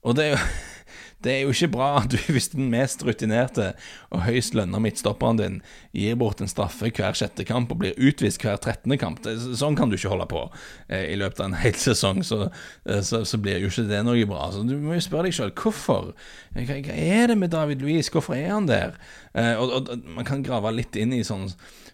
Og 0.03 0.17
det 0.19 0.25
er, 0.25 0.33
jo, 0.35 0.39
det 1.25 1.33
er 1.33 1.41
jo 1.45 1.53
ikke 1.55 1.71
bra 1.77 1.89
at 2.01 2.11
du, 2.13 2.19
hvis 2.35 2.51
den 2.55 2.71
mest 2.73 3.05
rutinerte 3.07 3.69
og 4.11 4.25
høyst 4.27 4.57
lønna 4.59 4.81
midtstopperen 4.83 5.39
din 5.39 5.61
gir 5.95 6.17
bort 6.19 6.43
en 6.43 6.51
straffe 6.51 6.91
hver 6.91 7.17
sjette 7.19 7.47
kamp 7.47 7.71
og 7.73 7.83
blir 7.85 7.99
utvist 7.99 8.43
hver 8.43 8.59
trettende 8.63 8.99
kamp. 9.01 9.23
Sånn 9.59 9.79
kan 9.79 9.93
du 9.93 9.99
ikke 9.99 10.11
holde 10.13 10.27
på 10.33 10.43
eh, 10.89 11.13
i 11.13 11.19
løpet 11.21 11.45
av 11.45 11.51
en 11.51 11.61
hel 11.65 11.79
sesong. 11.79 12.25
Så, 12.27 12.49
eh, 12.89 13.03
så, 13.07 13.23
så, 13.29 13.41
blir 13.43 13.63
jo 13.63 13.71
ikke 13.71 13.87
det 13.91 14.03
noe 14.07 14.27
bra. 14.29 14.49
Så 14.55 14.65
du 14.67 14.75
må 14.83 14.99
jo 14.99 15.05
spørre 15.07 15.31
deg 15.31 15.39
sjøl 15.39 15.55
hvorfor. 15.55 16.13
Hva, 16.57 16.67
hva, 16.73 16.99
er 16.99 17.31
det 17.33 17.39
med 17.39 17.55
David 17.55 17.85
Louis? 17.85 18.11
Hvorfor 18.11 18.39
er 18.39 18.51
han 18.57 18.71
der? 18.71 18.99
Eh, 19.33 19.55
og, 19.55 19.79
og, 19.79 20.11
Man 20.19 20.27
kan 20.29 20.43
grave 20.45 20.75
litt 20.75 20.99
inn 20.99 21.15
i 21.15 21.23
sånn 21.27 21.49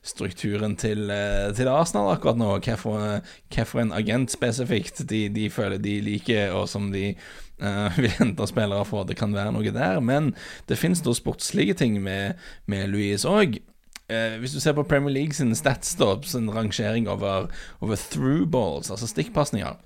strukturen 0.08 0.76
til, 0.80 1.10
eh, 1.10 1.50
til 1.56 1.68
Arsenal 1.68 2.12
akkurat 2.14 2.38
nå. 2.40 2.50
Hvilken 2.58 3.82
en 3.82 3.92
agent 3.92 4.32
spesifikt 4.32 5.04
de, 5.08 5.28
de 5.28 5.48
føler 5.50 5.78
de 5.78 6.00
liker, 6.04 6.52
og 6.56 6.68
som 6.68 6.90
de 6.92 7.12
uh, 7.62 7.98
vil 8.02 8.12
hente 8.18 8.46
spillere 8.48 8.84
for. 8.88 9.04
Det 9.08 9.18
kan 9.18 9.34
være 9.34 9.52
noe 9.54 9.74
der. 9.74 10.00
Men 10.00 10.34
det 10.68 10.78
finnes 10.80 11.02
da 11.04 11.14
sportslige 11.14 11.76
ting 11.78 12.00
med, 12.02 12.38
med 12.66 12.88
Louise 12.92 13.28
òg. 13.28 13.60
Uh, 14.08 14.14
eh, 14.16 14.38
hvis 14.40 14.56
du 14.56 14.60
ser 14.60 14.76
på 14.76 14.86
Premier 14.88 15.12
League 15.12 15.36
sin 15.36 15.54
statsstops 15.54 16.34
en 16.34 16.48
rangering 16.50 17.08
over, 17.08 17.50
over 17.80 17.96
through 17.96 18.48
balls, 18.48 18.90
altså 18.90 19.06
stikkpasninger 19.10 19.76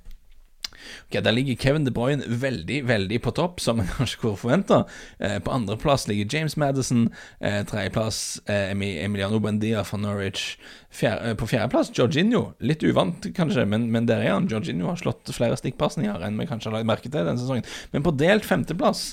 Ok, 1.07 1.19
Der 1.25 1.33
ligger 1.33 1.57
Kevin 1.57 1.85
De 1.85 1.91
Bruyne 1.95 2.25
veldig, 2.27 2.83
veldig 2.89 3.21
på 3.23 3.31
topp, 3.37 3.61
som 3.61 3.81
en 3.81 3.91
kanskje 3.97 4.21
kunne 4.21 4.41
forvente. 4.41 4.83
Eh, 5.19 5.39
på 5.43 5.53
andreplass 5.55 6.09
ligger 6.09 6.29
James 6.37 6.57
Madison. 6.57 7.09
Eh, 7.41 7.63
Tredjeplass 7.67 8.41
eh, 8.47 8.71
Emiliano 8.71 9.41
Buendia 9.41 9.85
fra 9.85 9.99
Norwich. 9.99 10.57
Fjerde, 10.93 11.31
eh, 11.31 11.37
på 11.37 11.47
fjerdeplass 11.49 11.93
Georginio. 11.97 12.53
Litt 12.61 12.83
uvant, 12.85 13.27
kanskje, 13.37 13.65
men, 13.67 13.91
men, 13.93 14.07
der 14.07 14.25
er 14.25 14.35
han. 14.35 14.49
Georginio 14.51 14.91
har 14.91 15.01
slått 15.01 15.31
flere 15.33 15.57
stikkpasninger 15.57 16.25
enn 16.27 16.41
vi 16.41 16.49
kanskje 16.51 16.71
har 16.71 16.79
lagt 16.79 16.91
merke 16.91 17.09
til 17.09 17.23
denne 17.23 17.41
sesongen. 17.41 17.69
Men 17.95 18.05
på 18.05 18.15
delt 18.21 18.45
femteplass, 18.49 19.13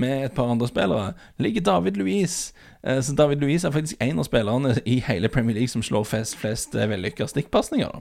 med 0.00 0.24
et 0.24 0.36
par 0.36 0.50
andre 0.50 0.68
spillere, 0.68 1.12
ligger 1.38 1.66
David 1.68 2.00
Louise. 2.00 2.52
Eh, 2.86 3.00
så 3.00 3.14
David 3.14 3.36
Louise 3.36 3.66
er 3.66 3.74
faktisk 3.74 3.96
en 4.00 4.18
av 4.18 4.28
spillerne 4.28 4.74
i 4.86 5.00
hele 5.06 5.28
Premier 5.28 5.54
League 5.54 5.68
som 5.68 5.82
slår 5.82 6.04
flest, 6.08 6.38
flest 6.40 6.74
eh, 6.74 6.88
vellykka 6.88 7.26
stikkpasninger. 7.28 8.00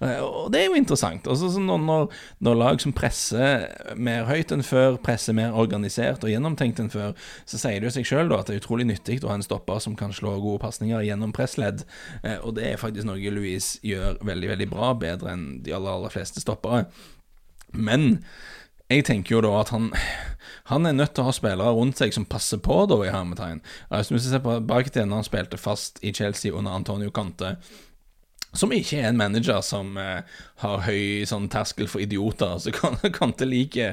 Eh, 0.00 0.20
og 0.24 0.50
det 0.52 0.62
er 0.62 0.66
jo 0.66 0.78
interessant. 0.78 1.28
Altså, 1.28 1.60
når, 1.60 2.08
når, 2.40 2.54
lag 2.54 2.80
som 2.82 2.92
presser 2.92 3.68
mer 3.96 4.26
høyt 4.26 4.52
enn 4.54 4.64
før, 4.66 4.96
presser 5.04 5.36
mer 5.36 5.54
organisert 5.54 6.24
og 6.24 6.32
gjennomtenkt 6.32 6.82
enn 6.82 6.90
før, 6.90 7.14
så 7.46 7.60
sier 7.60 7.78
det 7.78 7.90
jo 7.90 7.94
seg 7.98 8.08
sjøl 8.08 8.34
at 8.34 8.48
det 8.48 8.56
er 8.56 8.62
utrolig 8.64 8.88
nyttig 8.88 9.20
å 9.22 9.30
ha 9.32 9.38
en 9.38 9.46
stopper 9.46 9.82
som 9.84 9.96
kan 9.98 10.14
slå 10.14 10.38
gode 10.42 10.62
pasninger 10.64 11.04
gjennom 11.06 11.34
pressledd. 11.36 11.84
Og 12.42 12.56
det 12.58 12.72
er 12.72 12.80
faktisk 12.80 13.06
noe 13.06 13.34
Louise 13.34 13.78
gjør 13.86 14.18
veldig, 14.26 14.54
veldig 14.54 14.70
bra, 14.72 14.94
bedre 14.98 15.34
enn 15.34 15.48
de 15.62 15.74
aller, 15.76 15.94
aller 15.94 16.14
fleste 16.14 16.42
stoppere. 16.42 16.86
Men 17.76 18.22
jeg 18.88 19.04
tenker 19.04 19.36
jo 19.36 19.42
da 19.44 19.50
at 19.60 19.72
han, 19.74 19.90
han 20.70 20.88
er 20.88 20.96
nødt 20.96 21.14
til 21.16 21.24
å 21.24 21.28
ha 21.28 21.34
spillere 21.36 21.74
rundt 21.76 22.00
seg 22.00 22.14
som 22.16 22.28
passer 22.28 22.60
på, 22.64 22.80
da, 22.88 22.96
i 23.04 23.12
hermetegn. 23.12 23.60
Hvis 23.92 24.12
vi 24.14 24.22
ser 24.24 24.40
tilbake 24.40 24.94
til 24.94 25.08
når 25.08 25.22
han 25.22 25.28
spilte 25.28 25.60
fast 25.60 26.00
i 26.00 26.14
Chelsea 26.16 26.54
under 26.54 26.76
Antonio 26.76 27.12
Conte, 27.14 27.56
som 28.56 28.72
ikke 28.72 29.02
er 29.02 29.10
en 29.10 29.20
manager 29.20 29.60
som 29.64 29.96
eh, 30.00 30.24
har 30.62 30.84
høy 30.86 31.26
sånn 31.28 31.50
terskel 31.52 31.88
for 31.90 32.00
idioter. 32.00 32.56
Så 32.62 32.72
kan, 32.72 32.96
kan 33.12 33.34
til 33.36 33.52
like 33.52 33.92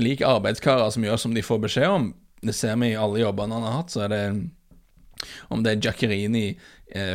like 0.00 0.26
arbeidskarer 0.26 0.90
som 0.90 1.04
gjør 1.04 1.20
som 1.20 1.34
de 1.36 1.44
får 1.44 1.60
beskjed 1.66 1.88
om. 1.88 2.08
Det 2.42 2.54
ser 2.56 2.76
vi 2.80 2.94
i 2.94 2.98
alle 2.98 3.20
jobbene 3.20 3.54
han 3.54 3.68
har 3.68 3.76
hatt, 3.82 3.92
så 3.92 4.06
er 4.06 4.08
det 4.10 4.24
om 5.54 5.60
det 5.62 5.76
er 5.76 5.82
Giaccherini 5.84 6.56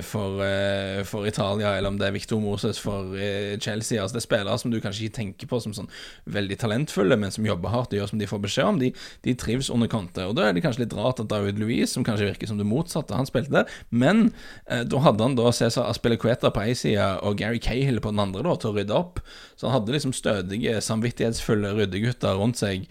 for, 0.01 0.41
eh, 0.43 1.03
for, 1.03 1.27
Italia, 1.27 1.75
eller 1.77 1.89
om 1.89 1.97
det 1.99 2.07
er 2.07 2.13
Victor 2.15 2.39
Moses 2.41 2.79
for 2.81 3.13
eh, 3.13 3.57
Chelsea. 3.61 4.01
Altså 4.01 4.17
Det 4.17 4.23
er 4.23 4.25
spillere 4.25 4.57
som 4.57 4.71
du 4.71 4.79
kanskje 4.81 5.05
ikke 5.05 5.17
tenker 5.19 5.49
på 5.51 5.59
som 5.61 5.75
sånn 5.75 5.89
veldig 6.25 6.57
talentfulle, 6.63 7.17
men 7.19 7.33
som 7.33 7.45
jobber 7.45 7.73
hardt 7.73 7.93
og 7.93 7.99
gjør 7.99 8.11
som 8.11 8.21
de 8.21 8.29
får 8.29 8.41
beskjed 8.41 8.71
om. 8.71 8.79
De, 8.81 8.91
de 9.27 9.35
trives 9.37 9.69
under 9.73 9.89
Conte. 9.91 10.25
Og 10.25 10.35
Da 10.37 10.47
er 10.47 10.57
det 10.57 10.63
kanskje 10.65 10.85
litt 10.85 10.97
rart 10.97 11.21
at 11.21 11.29
David 11.29 11.61
Louise, 11.61 11.91
som 11.93 12.05
kanskje 12.07 12.31
virker 12.31 12.49
som 12.49 12.57
det 12.57 12.67
motsatte, 12.69 13.17
han 13.17 13.29
spilte 13.29 13.53
der. 13.53 13.77
Men 13.89 14.31
eh, 14.65 14.81
da 14.81 15.03
hadde 15.05 15.27
han 15.27 15.37
da 15.37 15.53
Cæsar 15.53 15.91
Aspelequeta 15.91 16.51
på 16.53 16.65
én 16.65 16.77
side 16.77 17.09
og 17.21 17.37
Gary 17.37 17.61
Cahill 17.61 18.01
på 18.01 18.13
den 18.13 18.23
andre 18.23 18.45
da 18.47 18.57
til 18.57 18.71
å 18.71 18.77
rydde 18.79 18.97
opp. 18.97 19.21
Så 19.57 19.69
han 19.69 19.77
hadde 19.77 19.93
liksom 19.93 20.13
stødige, 20.15 20.79
samvittighetsfulle 20.85 21.75
ryddegutter 21.77 22.37
rundt 22.37 22.61
seg. 22.61 22.89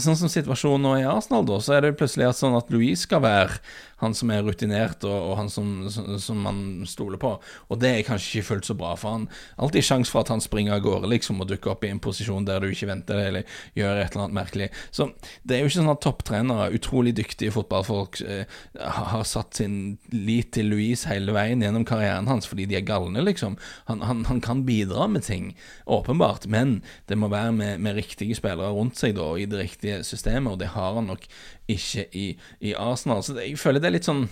Sånn 0.00 0.18
som 0.18 0.28
situasjonen 0.28 0.84
nå 0.84 0.96
i 1.00 1.08
Arsenal, 1.08 1.46
da, 1.48 1.60
så 1.64 1.76
er 1.76 1.86
det 1.86 1.96
plutselig 2.00 2.28
at 2.28 2.36
sånn 2.40 2.56
at 2.58 2.68
Louise 2.72 3.06
skal 3.06 3.24
være 3.24 3.60
han 4.00 4.14
som 4.16 4.30
er 4.32 4.44
rutinert, 4.46 5.04
og, 5.04 5.12
og 5.12 5.34
han 5.36 5.50
som, 5.52 5.68
som, 5.92 6.06
man 6.34 6.84
stoler 6.88 7.20
på. 7.20 7.32
Og 7.70 7.80
det 7.80 7.90
er 7.92 8.06
kanskje 8.06 8.40
ikke 8.40 8.48
fullt 8.50 8.70
så 8.70 8.76
bra, 8.78 8.94
for 8.98 9.16
han 9.16 9.28
alltid 9.60 9.86
sjanse 9.86 10.12
for 10.12 10.24
at 10.24 10.32
han 10.32 10.42
springer 10.42 10.76
av 10.76 10.84
gårde 10.84 11.10
liksom, 11.10 11.40
og 11.42 11.50
dukker 11.50 11.74
opp 11.74 11.84
i 11.86 11.92
en 11.92 12.02
posisjon 12.02 12.46
der 12.48 12.62
du 12.62 12.70
ikke 12.70 12.90
venter 12.90 13.20
det, 13.20 13.26
eller 13.30 13.58
gjør 13.78 14.00
et 14.00 14.14
eller 14.14 14.24
annet 14.26 14.38
merkelig. 14.40 14.68
Så 14.90 15.10
det 15.42 15.56
er 15.56 15.62
jo 15.62 15.70
ikke 15.70 15.78
sånn 15.78 15.92
at 15.92 16.02
topptrenere, 16.04 16.70
utrolig 16.76 17.14
dyktige 17.18 17.54
fotballfolk, 17.54 18.20
eh, 18.26 18.58
har 18.80 19.24
satt 19.28 19.60
sin 19.60 19.76
lit 20.12 20.52
til 20.56 20.70
Louise 20.72 21.08
hele 21.10 21.34
veien 21.36 21.62
gjennom 21.62 21.86
karrieren 21.88 22.28
hans 22.30 22.48
fordi 22.50 22.66
de 22.70 22.78
er 22.78 22.86
galne, 22.86 23.22
liksom. 23.24 23.56
Han, 23.90 24.02
han, 24.06 24.24
han 24.28 24.42
kan 24.44 24.64
bidra 24.66 25.06
med 25.10 25.26
ting, 25.26 25.52
åpenbart, 25.90 26.46
men 26.50 26.80
det 27.10 27.18
må 27.18 27.30
være 27.32 27.52
med, 27.56 27.80
med 27.80 27.98
riktige 27.98 28.36
spillere 28.38 28.72
rundt 28.74 28.98
seg 29.00 29.16
da, 29.18 29.32
i 29.38 29.48
det 29.50 29.64
riktige 29.64 30.02
systemet, 30.06 30.52
og 30.52 30.60
det 30.62 30.72
har 30.74 30.96
han 30.98 31.10
nok 31.10 31.26
ikke 31.70 32.06
i, 32.16 32.26
i 32.60 32.74
Arsenal. 32.74 33.22
Så 33.24 33.36
det, 33.36 33.48
jeg 33.48 33.60
føler 33.60 33.82
det 33.82 33.90
er 33.90 33.98
litt 33.98 34.08
sånn 34.08 34.26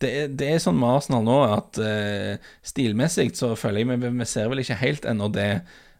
det, 0.00 0.12
det, 0.40 0.48
er 0.48 0.62
sånn 0.62 0.78
med 0.80 0.96
Arsenal 0.96 1.26
nå 1.26 1.38
at 1.50 1.78
uh, 1.82 2.50
stilmessig 2.66 3.30
så 3.38 3.52
føler 3.58 3.84
jeg 3.84 4.00
vi, 4.00 4.12
vi 4.20 4.28
ser 4.28 4.50
vel 4.50 4.62
ikke 4.64 4.80
helt 4.80 5.08
ennå 5.08 5.28
det 5.34 5.52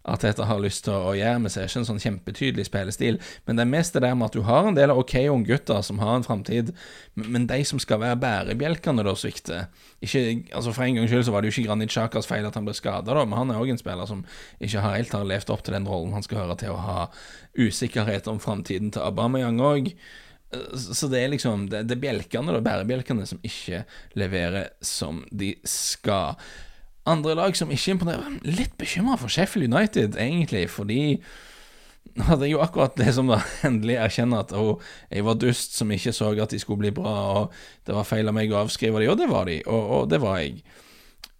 Arteta 0.09 0.47
har 0.49 0.61
lyst 0.63 0.87
til 0.87 0.95
å 0.97 1.13
gjøre. 1.13 1.43
Vi 1.45 1.51
ser 1.53 1.67
ikke 1.69 1.83
en 1.83 1.89
sånn 1.91 2.01
kjempetydelig 2.01 2.65
spillestil, 2.71 3.19
men 3.45 3.59
det 3.59 3.67
er 3.67 3.73
mest 3.75 3.97
det 3.97 4.01
der 4.07 4.15
med 4.17 4.31
at 4.31 4.37
du 4.39 4.41
har 4.47 4.65
en 4.69 4.79
del 4.79 4.95
ok 4.95 5.13
unggutter 5.29 5.83
som 5.85 6.01
har 6.01 6.15
en 6.17 6.25
framtid, 6.25 6.73
men 7.21 7.45
de 7.51 7.59
som 7.69 7.83
skal 7.83 8.01
være 8.01 8.17
bærebjelkene, 8.23 9.05
da 9.05 9.13
svikter. 9.19 9.69
Ikke, 10.01 10.23
altså 10.57 10.73
For 10.73 10.87
en 10.87 10.97
gangs 10.97 11.13
skyld 11.13 11.29
så 11.29 11.35
var 11.35 11.45
det 11.45 11.51
jo 11.51 11.57
ikke 11.59 11.67
Granit 11.69 11.93
Chakas 11.93 12.31
feil 12.31 12.49
at 12.49 12.57
han 12.57 12.65
ble 12.65 12.75
skada, 12.77 13.19
men 13.27 13.37
han 13.37 13.53
er 13.53 13.61
òg 13.61 13.75
en 13.75 13.83
spiller 13.83 14.09
som 14.09 14.25
ikke 14.59 14.81
har 14.87 14.97
helt 14.97 15.15
har 15.19 15.29
levd 15.29 15.53
opp 15.53 15.67
til 15.67 15.77
den 15.77 15.89
rollen 15.91 16.17
han 16.17 16.25
skal 16.25 16.47
høre 16.47 16.57
til 16.65 16.73
å 16.73 16.81
ha 16.81 17.07
usikkerhet 17.61 18.31
om 18.31 18.41
framtiden 18.41 18.95
til 18.95 19.05
Aubameyang 19.05 19.61
òg. 19.61 19.93
Så 20.75 21.07
det 21.07 21.21
er 21.21 21.31
liksom 21.31 21.69
Det, 21.71 21.85
det 21.87 21.95
er 21.95 22.03
bjelkene, 22.03 22.57
da, 22.57 22.63
bærebjelkene, 22.65 23.27
som 23.29 23.39
ikke 23.47 23.85
leverer 24.19 24.73
som 24.83 25.23
de 25.31 25.55
skal. 25.69 26.41
Andre 27.09 27.37
lag 27.39 27.55
som 27.57 27.71
ikke 27.71 27.95
imponerer 27.95 28.41
Litt 28.47 28.75
bekymra 28.81 29.17
for 29.21 29.33
Sheffield 29.33 29.71
United, 29.71 30.19
egentlig, 30.19 30.67
fordi 30.71 31.21
det 32.17 32.43
er 32.43 32.51
jo 32.51 32.63
akkurat 32.65 32.97
det 32.99 33.13
som 33.15 33.29
da 33.31 33.39
endelig 33.69 33.99
erkjenner 34.03 34.43
at 34.43 34.55
oh, 34.57 34.81
jeg 35.13 35.25
var 35.27 35.39
dust 35.39 35.77
som 35.79 35.91
ikke 35.95 36.13
så 36.17 36.33
at 36.33 36.51
de 36.53 36.59
skulle 36.59 36.83
bli 36.83 36.93
bra, 36.95 37.15
og 37.37 37.59
det 37.87 37.95
var 37.95 38.09
feil 38.09 38.29
av 38.29 38.37
meg 38.37 38.53
å 38.53 38.65
avskrive 38.65 39.03
de, 39.03 39.11
og 39.13 39.19
det 39.21 39.29
var 39.31 39.47
de, 39.51 39.61
og, 39.67 39.91
og 39.97 40.09
det 40.11 40.21
var 40.23 40.41
jeg. 40.43 40.65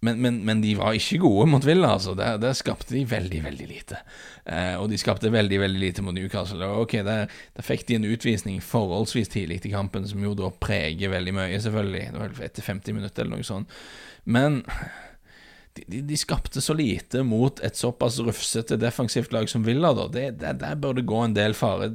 Men, 0.01 0.17
men, 0.21 0.39
men, 0.45 0.61
de 0.63 0.71
var 0.79 0.95
ikke 0.97 1.19
gode 1.21 1.45
mot 1.51 1.65
Villa, 1.65 1.91
altså. 1.93 2.15
Der, 2.17 2.39
der 2.41 2.55
skapte 2.57 2.95
de 2.95 3.03
veldig, 3.05 3.43
veldig 3.45 3.67
lite. 3.69 3.99
Eh, 4.49 4.73
og 4.81 4.87
de 4.89 4.97
skapte 4.97 5.29
veldig, 5.29 5.59
veldig 5.61 5.81
lite 5.83 6.01
mot 6.01 6.15
Newcastle. 6.17 6.71
Ok, 6.81 6.95
der, 7.05 7.29
fikk 7.61 7.85
de 7.85 7.99
en 7.99 8.07
utvisning 8.09 8.57
forholdsvis 8.65 9.29
tidlig 9.29 9.59
i 9.69 9.73
kampen, 9.75 10.07
som 10.09 10.23
jo 10.25 10.33
da 10.37 10.49
preger 10.57 11.13
veldig 11.13 11.35
mye, 11.37 11.61
selvfølgelig. 11.61 12.07
Det 12.15 12.23
var 12.23 12.43
etter 12.49 12.65
50 12.65 12.97
minutter 12.97 13.27
eller 13.27 13.37
noe 13.37 13.45
sånt. 13.45 13.77
Men 14.25 14.63
de, 15.73 16.01
de, 16.03 16.17
skapte 16.19 16.61
så 16.61 16.73
lite 16.75 17.21
mot 17.23 17.59
et 17.63 17.77
såpass 17.79 18.17
rufsete 18.19 18.75
defensivt 18.79 19.31
lag 19.31 19.47
som 19.49 19.63
Villa. 19.63 19.93
da 19.95 20.07
det, 20.11 20.25
det, 20.41 20.53
Der 20.59 20.75
bør 20.75 20.97
det 20.97 21.05
gå 21.07 21.21
en 21.23 21.35
del 21.35 21.55
fare 21.55 21.93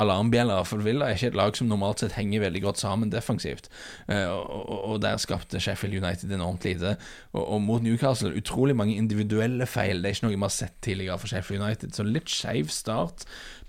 alarmbjeller, 0.00 0.64
for 0.68 0.84
Villa 0.84 1.08
er 1.08 1.16
ikke 1.16 1.30
et 1.32 1.38
lag 1.38 1.56
som 1.56 1.70
normalt 1.70 2.02
sett 2.02 2.18
henger 2.18 2.44
veldig 2.44 2.62
godt 2.66 2.82
sammen 2.82 3.12
defensivt. 3.12 3.70
Uh, 4.10 4.28
og, 4.28 4.74
og, 4.90 4.96
der 5.02 5.16
skapte 5.22 5.60
Sheffield 5.60 5.96
United 6.04 6.32
enormt 6.32 6.66
lite. 6.68 6.96
Og, 7.32 7.42
og, 7.42 7.62
mot 7.64 7.82
Newcastle 7.82 8.34
utrolig 8.36 8.76
mange 8.76 8.98
individuelle 9.00 9.66
feil. 9.66 10.02
Det 10.02 10.10
er 10.10 10.18
ikke 10.18 10.28
noe 10.28 10.36
vi 10.36 10.42
har 10.44 10.56
sett 10.58 10.76
tidligere 10.84 11.18
for 11.22 11.32
Sheffield 11.32 11.64
United. 11.64 11.96
Så 11.96 12.04
litt 12.04 12.28
skeiv 12.28 12.68
start 12.74 13.24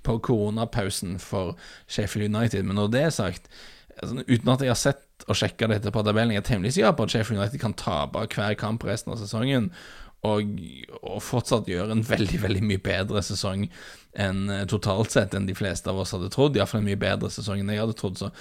på 0.05 0.19
koronapausen 0.25 1.15
for 1.23 1.55
Sheffield 1.87 2.35
United. 2.35 2.67
Men 2.67 2.81
når 2.81 2.91
det 2.93 3.07
er 3.07 3.15
sagt, 3.23 3.47
altså, 4.01 4.19
uten 4.27 4.51
at 4.51 4.67
jeg 4.67 4.73
har 4.75 4.83
sett 4.83 5.04
og 5.25 5.37
sjekke 5.39 5.69
dette 5.71 5.93
på 5.93 6.03
tabellen. 6.05 6.33
Jeg 6.35 6.43
er 6.43 6.49
temmelig 6.49 6.75
sikker 6.75 6.95
på 6.97 7.07
at 7.07 7.13
Sheffield 7.13 7.41
United 7.41 7.61
kan 7.61 7.77
tape 7.79 8.25
hver 8.35 8.57
kamp 8.59 8.83
resten 8.85 9.13
av 9.15 9.21
sesongen, 9.21 9.71
og, 10.25 10.55
og, 11.01 11.19
fortsatt 11.23 11.69
gjøre 11.69 11.93
en 11.93 12.03
veldig 12.05 12.39
veldig 12.41 12.63
mye 12.65 12.81
bedre 12.81 13.21
sesong 13.25 13.67
enn 14.15 14.45
eh, 14.49 14.63
totalt 14.71 15.11
sett 15.11 15.35
enn 15.35 15.47
de 15.47 15.55
fleste 15.57 15.91
av 15.91 15.99
oss 16.01 16.13
hadde 16.15 16.31
trodd. 16.33 16.55
Iallfall 16.57 16.81
en 16.81 16.87
mye 16.87 16.99
bedre 16.99 17.29
sesong 17.33 17.61
enn 17.61 17.71
jeg 17.73 17.83
hadde 17.83 17.97
trodd. 17.99 18.21
Så 18.21 18.31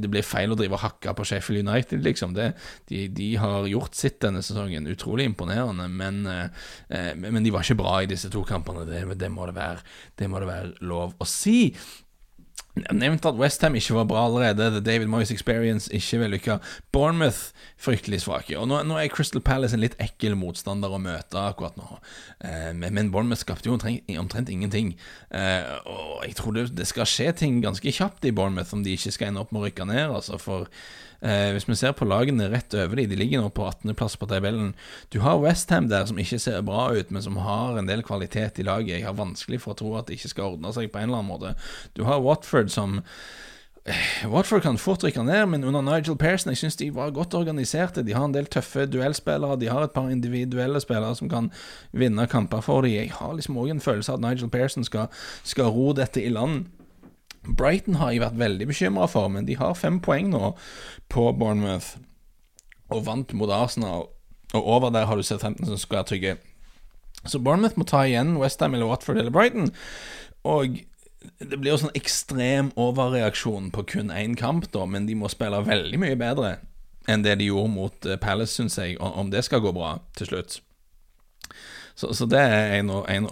det 0.00 0.10
blir 0.10 0.26
feil 0.26 0.54
å 0.54 0.58
drive 0.58 0.78
og 0.78 0.82
hakke 0.86 1.14
på 1.14 1.26
Sheffield 1.28 1.68
United, 1.68 2.02
liksom. 2.06 2.34
Det, 2.38 2.48
de, 2.90 3.04
de, 3.12 3.28
har 3.38 3.68
gjort 3.70 3.98
sitt 3.98 4.18
denne 4.24 4.42
sesongen. 4.44 4.88
Utrolig 4.90 5.28
imponerende, 5.28 5.86
men, 5.92 6.24
eh, 6.32 7.12
men 7.20 7.44
de 7.44 7.54
var 7.54 7.66
ikke 7.66 7.80
bra 7.82 8.00
i 8.02 8.10
disse 8.10 8.32
to 8.32 8.42
kampene. 8.48 8.88
Det, 8.88 9.04
det, 9.20 9.30
må, 9.32 9.46
det, 9.50 9.58
være, 9.60 9.84
det 10.18 10.32
må 10.32 10.42
det 10.42 10.50
være 10.50 10.88
lov 10.88 11.14
å 11.20 11.28
si. 11.28 11.60
Jeg 12.84 12.98
nevnte 12.98 13.30
at 13.30 13.38
Westham 13.38 13.76
ikke 13.78 13.96
var 13.96 14.06
bra 14.10 14.24
allerede. 14.26 14.70
The 14.74 14.82
David 14.84 15.10
Moyes 15.10 15.32
Experience 15.34 15.90
ikke 15.94 16.20
vellykka. 16.22 16.58
Bournemouth 16.92 17.52
fryktelig 17.78 18.22
svake. 18.24 18.56
Og 18.58 18.68
nå, 18.70 18.80
nå, 18.86 18.98
er 18.98 19.10
Crystal 19.12 19.42
Palace 19.44 19.76
en 19.76 19.82
litt 19.82 19.96
ekkel 20.02 20.36
motstander 20.38 20.92
å 20.92 21.00
møte 21.02 21.40
akkurat 21.40 21.76
nå. 21.78 22.00
Eh, 22.44 22.70
men, 22.74 23.12
Bournemouth 23.14 23.42
skapte 23.44 23.70
jo 23.70 23.76
omtrent, 23.76 24.08
omtrent 24.20 24.52
ingenting. 24.52 24.94
Eh, 25.30 25.74
og 25.88 26.24
jeg 26.26 26.38
tror 26.38 26.56
det, 26.56 26.68
det, 26.78 26.88
skal 26.90 27.08
skje 27.08 27.32
ting 27.42 27.60
ganske 27.64 27.94
kjapt 28.00 28.26
i 28.28 28.34
Bournemouth 28.34 28.74
om 28.76 28.84
de 28.86 28.96
ikke 28.98 29.14
skal 29.14 29.32
ende 29.32 29.44
opp 29.44 29.54
med 29.54 29.62
å 29.62 29.68
rykke 29.68 29.88
ned. 29.88 30.06
Altså 30.08 30.40
for 30.42 30.70
Eh, 31.20 31.50
hvis 31.50 31.66
vi 31.66 31.74
ser 31.74 31.96
på 31.98 32.06
lagene 32.06 32.46
rett 32.52 32.74
over 32.78 33.00
de, 33.00 33.08
de 33.10 33.16
ligger 33.18 33.42
nå 33.42 33.50
på 33.50 33.64
18.-plass 33.66 34.14
på 34.20 34.28
tabellen. 34.30 34.70
Du 35.10 35.18
har 35.24 35.40
Westham 35.42 35.88
der 35.90 36.06
som 36.06 36.20
ikke 36.22 36.38
ser 36.38 36.62
bra 36.62 36.92
ut, 36.94 37.10
men 37.10 37.24
som 37.24 37.40
har 37.42 37.78
en 37.78 37.90
del 37.90 38.04
kvalitet 38.06 38.60
i 38.62 38.66
laget. 38.66 39.00
Jeg 39.00 39.08
har 39.08 39.18
vanskelig 39.18 39.64
for 39.64 39.74
å 39.74 39.80
tro 39.80 39.96
at 39.98 40.06
det 40.06 40.18
ikke 40.18 40.32
skal 40.36 40.54
ordne 40.54 40.72
seg 40.76 40.92
på 40.92 41.02
en 41.02 41.10
eller 41.10 41.22
annen 41.24 41.32
måte. 41.32 41.56
Du 41.98 42.04
har 42.06 42.22
Watford 42.22 42.70
som 42.70 43.00
eh, 43.82 44.06
Watford 44.30 44.62
kan 44.62 44.78
fort 44.78 45.02
rykke 45.02 45.26
ned, 45.26 45.42
men 45.50 45.66
under 45.66 45.82
Nigel 45.82 46.14
Pearson 46.20 46.54
Jeg 46.54 46.62
synes 46.62 46.78
de 46.78 46.92
var 46.94 47.10
godt 47.10 47.34
organiserte. 47.34 48.06
De 48.06 48.14
har 48.14 48.30
en 48.30 48.38
del 48.38 48.46
tøffe 48.46 48.86
duellspillere. 48.86 49.58
De 49.58 49.74
har 49.74 49.88
et 49.88 49.96
par 49.96 50.14
individuelle 50.14 50.78
spillere 50.86 51.18
som 51.18 51.26
kan 51.32 51.50
vinne 51.90 52.30
kamper 52.30 52.62
for 52.62 52.86
dem. 52.86 52.94
Jeg 52.94 53.16
har 53.18 53.34
liksom 53.34 53.58
òg 53.58 53.74
en 53.74 53.82
følelse 53.82 54.14
av 54.14 54.22
at 54.22 54.28
Nigel 54.28 54.54
Pearson 54.54 54.86
skal, 54.86 55.10
skal 55.42 55.74
ro 55.74 55.90
dette 55.98 56.22
i 56.22 56.30
land. 56.30 56.68
Brighton 57.46 57.98
har 58.00 58.12
jeg 58.12 58.22
vært 58.22 58.38
veldig 58.40 58.68
bekymra 58.70 59.08
for, 59.10 59.30
men 59.32 59.46
de 59.48 59.56
har 59.58 59.78
fem 59.78 60.00
poeng 60.04 60.30
nå 60.32 60.52
på 61.12 61.30
Bournemouth 61.38 61.96
og 62.92 63.04
vant 63.06 63.32
mot 63.36 63.50
Arsenal. 63.52 64.08
Og 64.56 64.68
over 64.76 64.92
der 64.92 65.06
har 65.08 65.16
du 65.16 65.22
sett 65.22 65.44
15 65.44 65.66
som 65.66 65.80
skal 65.80 66.00
være 66.00 66.10
trygge. 66.12 66.36
Så 67.26 67.40
Bournemouth 67.42 67.78
må 67.78 67.84
ta 67.88 68.04
igjen 68.06 68.36
Westham 68.40 68.74
eller 68.74 68.88
Watford 68.88 69.20
eller 69.20 69.34
Brighton. 69.34 69.72
Og 70.48 70.80
det 71.38 71.58
blir 71.58 71.74
jo 71.74 71.80
sånn 71.82 71.96
ekstrem 71.98 72.70
overreaksjon 72.78 73.72
på 73.74 73.84
kun 73.92 74.12
én 74.14 74.36
kamp, 74.38 74.70
da, 74.72 74.86
men 74.86 75.08
de 75.08 75.16
må 75.18 75.30
spille 75.32 75.60
veldig 75.66 76.00
mye 76.00 76.18
bedre 76.18 76.58
enn 77.08 77.24
det 77.24 77.38
de 77.40 77.48
gjorde 77.48 77.72
mot 77.72 78.06
eh, 78.06 78.18
Palace, 78.20 78.52
syns 78.52 78.76
jeg, 78.76 78.98
om 79.00 79.30
det 79.32 79.40
skal 79.46 79.62
gå 79.64 79.72
bra 79.72 79.94
til 80.18 80.28
slutt. 80.28 80.58
Så, 81.96 82.12
så 82.14 82.28
det 82.30 82.38
er 82.38 82.74
en, 82.76 82.92
en, 83.10 83.28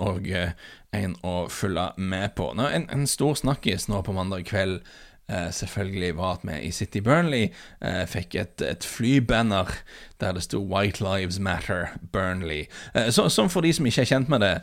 en, 0.96 1.16
å 1.26 1.46
følge 1.52 1.90
med 1.96 2.34
på. 2.38 2.52
Nå, 2.56 2.68
en, 2.72 2.88
en 2.92 3.06
stor 3.10 3.36
snakkis 3.38 3.88
nå 3.92 4.02
på 4.06 4.14
mandag 4.16 4.46
kveld 4.48 4.80
eh, 5.28 5.50
selvfølgelig 5.52 6.16
var 6.16 6.38
at 6.38 6.46
vi 6.48 6.58
i 6.68 6.70
City 6.74 7.00
Burnley 7.04 7.50
eh, 7.80 8.04
fikk 8.08 8.34
et, 8.34 8.62
et 8.62 8.84
flybanner 8.84 9.72
der 10.20 10.32
det 10.32 10.46
sto 10.46 10.62
'White 10.62 11.04
Lives 11.04 11.38
Matter 11.38 11.98
Burnley'. 12.12 12.66
Eh, 12.94 13.10
så, 13.10 13.28
som 13.28 13.50
for 13.50 13.60
de 13.60 13.72
som 13.72 13.86
ikke 13.86 14.06
er 14.06 14.12
kjent 14.14 14.28
med 14.32 14.40
det, 14.40 14.54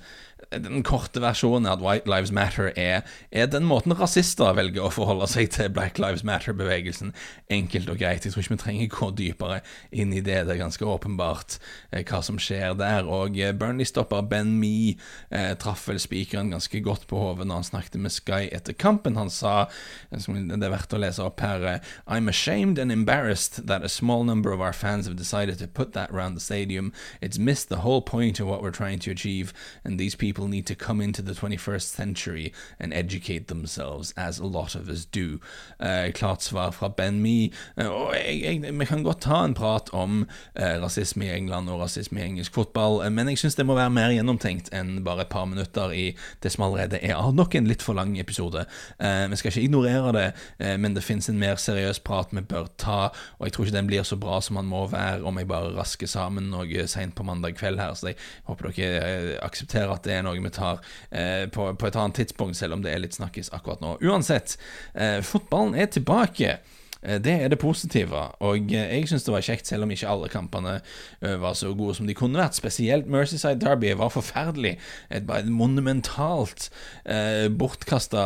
den 0.61 0.83
korte 0.85 1.21
versjonen 1.23 1.69
at 1.69 1.81
White 1.83 2.09
Lives 2.09 2.31
Matter 2.31 2.71
er, 2.75 3.01
er, 3.31 3.47
den 3.47 3.65
måten 3.67 3.95
rasister 3.97 4.53
velger 4.57 4.85
å 4.85 4.91
forholde 4.93 5.27
seg 5.31 5.51
til 5.55 5.71
Black 5.73 5.99
Lives 6.01 6.23
Matter-bevegelsen. 6.27 7.13
Enkelt 7.53 7.89
og 7.89 7.99
greit. 8.01 8.25
Jeg 8.25 8.35
tror 8.35 8.43
ikke 8.43 8.55
vi 8.55 8.61
trenger 8.63 8.91
gå 8.93 9.09
dypere 9.17 9.61
inn 9.91 10.13
i 10.13 10.21
det. 10.21 10.43
Det 10.47 10.55
er 10.55 10.61
ganske 10.61 10.87
åpenbart 10.87 11.57
eh, 11.91 12.03
hva 12.03 12.21
som 12.25 12.39
skjer 12.41 12.77
der. 12.79 13.07
Og 13.09 13.39
eh, 13.39 13.53
Burnley-stopper 13.55 14.25
Ben 14.29 14.55
Me 14.59 14.95
eh, 15.29 15.53
traff 15.59 15.87
vel 15.89 16.01
spikeren 16.01 16.53
ganske 16.53 16.83
godt 16.85 17.07
på 17.09 17.19
hodet 17.19 17.47
når 17.49 17.61
han 17.61 17.69
snakket 17.71 17.99
med 18.03 18.13
Sky 18.13 18.47
etter 18.53 18.77
kampen. 18.77 19.17
Han 19.19 19.31
sa, 19.33 19.67
som 20.17 20.37
det 20.49 20.59
er 20.59 20.73
verdt 20.73 20.93
å 20.95 21.01
lese 21.01 21.23
opp 21.25 21.43
her, 21.43 21.67
eh, 21.69 21.93
I'm 22.07 22.29
ashamed 22.29 22.79
and 22.79 22.91
embarrassed 22.91 23.65
that 23.67 23.83
a 23.83 23.89
small 23.89 24.23
number 24.23 24.51
of 24.51 24.61
our 24.61 24.73
fans 24.73 25.07
have 25.07 25.17
decided 25.17 25.59
to 25.59 25.67
put 25.67 25.93
that 25.93 26.11
around 26.11 26.35
the 26.35 26.41
stadium. 26.41 26.93
It's 27.21 27.39
missed 27.39 27.69
the 27.69 27.81
whole 27.81 28.01
point 28.01 28.39
of 28.39 28.47
what 28.47 28.61
we're 28.61 28.71
trying 28.71 28.99
to 28.99 29.11
achieve, 29.11 29.53
and 29.83 29.99
these 29.99 30.15
people 30.15 30.42
people 30.43 30.49
need 30.49 30.65
to 30.65 30.75
come 30.75 31.01
into 31.01 31.21
the 31.21 31.33
21st 31.33 31.95
century 31.95 32.53
and 32.79 32.93
educate 32.93 33.47
themselves, 33.47 34.13
as 34.17 34.39
a 34.39 34.45
lot 34.45 34.75
of 34.75 34.89
us 34.89 35.05
do. 35.05 35.39
Uh, 35.79 36.11
klart 36.13 36.41
svar 36.41 36.71
fra 36.71 36.89
Ben 36.89 37.21
Me. 37.21 37.49
Uh, 37.77 37.87
og 37.87 38.15
jeg, 38.15 38.61
jeg, 38.63 38.79
vi 38.79 38.85
kan 38.85 39.03
godt 39.03 39.21
ta 39.21 39.43
en 39.45 39.53
prat 39.53 39.89
om 39.93 40.25
uh, 40.59 40.81
rasisme 40.81 41.25
i 41.25 41.31
England 41.37 41.69
og 41.69 41.79
rasisme 41.79 42.19
i 42.19 42.25
engelsk 42.25 42.53
fotball, 42.53 43.11
men 43.11 43.29
jeg 43.29 43.37
syns 43.37 43.55
det 43.55 43.65
må 43.65 43.75
være 43.75 43.93
mer 43.93 44.11
gjennomtenkt 44.11 44.71
enn 44.73 45.03
bare 45.05 45.23
et 45.23 45.31
par 45.31 45.45
minutter 45.45 45.91
i 45.91 46.05
det 46.43 46.51
som 46.51 46.65
allerede 46.67 46.99
er 46.99 47.15
av 47.15 47.33
nok 47.35 47.55
en 47.55 47.69
litt 47.69 47.81
for 47.81 47.95
lang 47.95 48.17
episode. 48.19 48.65
vi 48.99 49.35
skal 49.35 49.51
ikke 49.51 49.63
ignorere 49.63 50.11
det, 50.13 50.25
men 50.79 50.95
det 50.95 51.03
finnes 51.03 51.29
en 51.29 51.39
mer 51.39 51.55
seriøs 51.55 51.99
prat 52.03 52.31
vi 52.31 52.41
bør 52.41 52.67
ta, 52.77 53.11
og 53.39 53.47
jeg 53.47 53.53
tror 53.53 53.65
ikke 53.65 53.77
den 53.77 53.89
blir 53.89 54.03
så 54.07 54.17
bra 54.19 54.39
som 54.41 54.59
den 54.59 54.69
må 54.69 54.85
være 54.91 55.23
om 55.23 55.37
jeg 55.39 55.47
bare 55.49 55.73
rasker 55.77 56.09
sammen 56.09 56.51
noe 56.51 56.87
seint 56.87 57.15
på 57.15 57.25
mandag 57.27 57.57
kveld 57.59 57.81
her, 57.81 57.95
så 57.95 58.11
jeg 58.11 58.19
håper 58.49 58.73
dere 58.73 59.37
aksepterer 59.45 59.93
at 59.93 60.05
det 60.05 60.17
er 60.17 60.25
noe 60.25 60.32
noe 60.33 60.43
vi 60.43 60.53
tar 60.53 60.81
eh, 61.09 61.45
på, 61.49 61.69
på, 61.75 61.87
et 61.87 61.99
annet 61.99 62.21
tidspunkt, 62.21 62.57
selv 62.57 62.77
om 62.77 62.85
det 62.85 62.93
er 62.93 63.03
litt 63.03 63.17
snakkes 63.17 63.53
akkurat 63.55 63.83
nå. 63.83 63.97
Uansett, 64.01 64.57
eh, 64.93 65.19
fotballen 65.25 65.77
er 65.77 65.91
tilbake. 65.93 66.57
Eh, 67.03 67.19
det 67.21 67.33
er 67.43 67.51
det 67.51 67.59
positive, 67.59 68.23
og 68.43 68.71
eh, 68.71 68.89
jeg 68.97 69.09
syns 69.11 69.25
det 69.27 69.33
var 69.33 69.45
kjekt, 69.45 69.67
selv 69.67 69.85
om 69.85 69.91
ikke 69.93 70.09
alle 70.09 70.29
kampene 70.31 70.75
eh, 70.79 71.35
var 71.41 71.55
så 71.59 71.73
gode 71.75 71.97
som 71.97 72.07
de 72.07 72.15
kunne 72.17 72.39
vært. 72.39 72.57
Spesielt 72.57 73.09
Mercyside 73.11 73.59
Derby 73.61 73.93
var 73.99 74.13
forferdelig. 74.13 74.77
Et, 75.09 75.23
et 75.23 75.49
monumentalt 75.51 76.69
eh, 77.05 77.49
bortkasta 77.51 78.23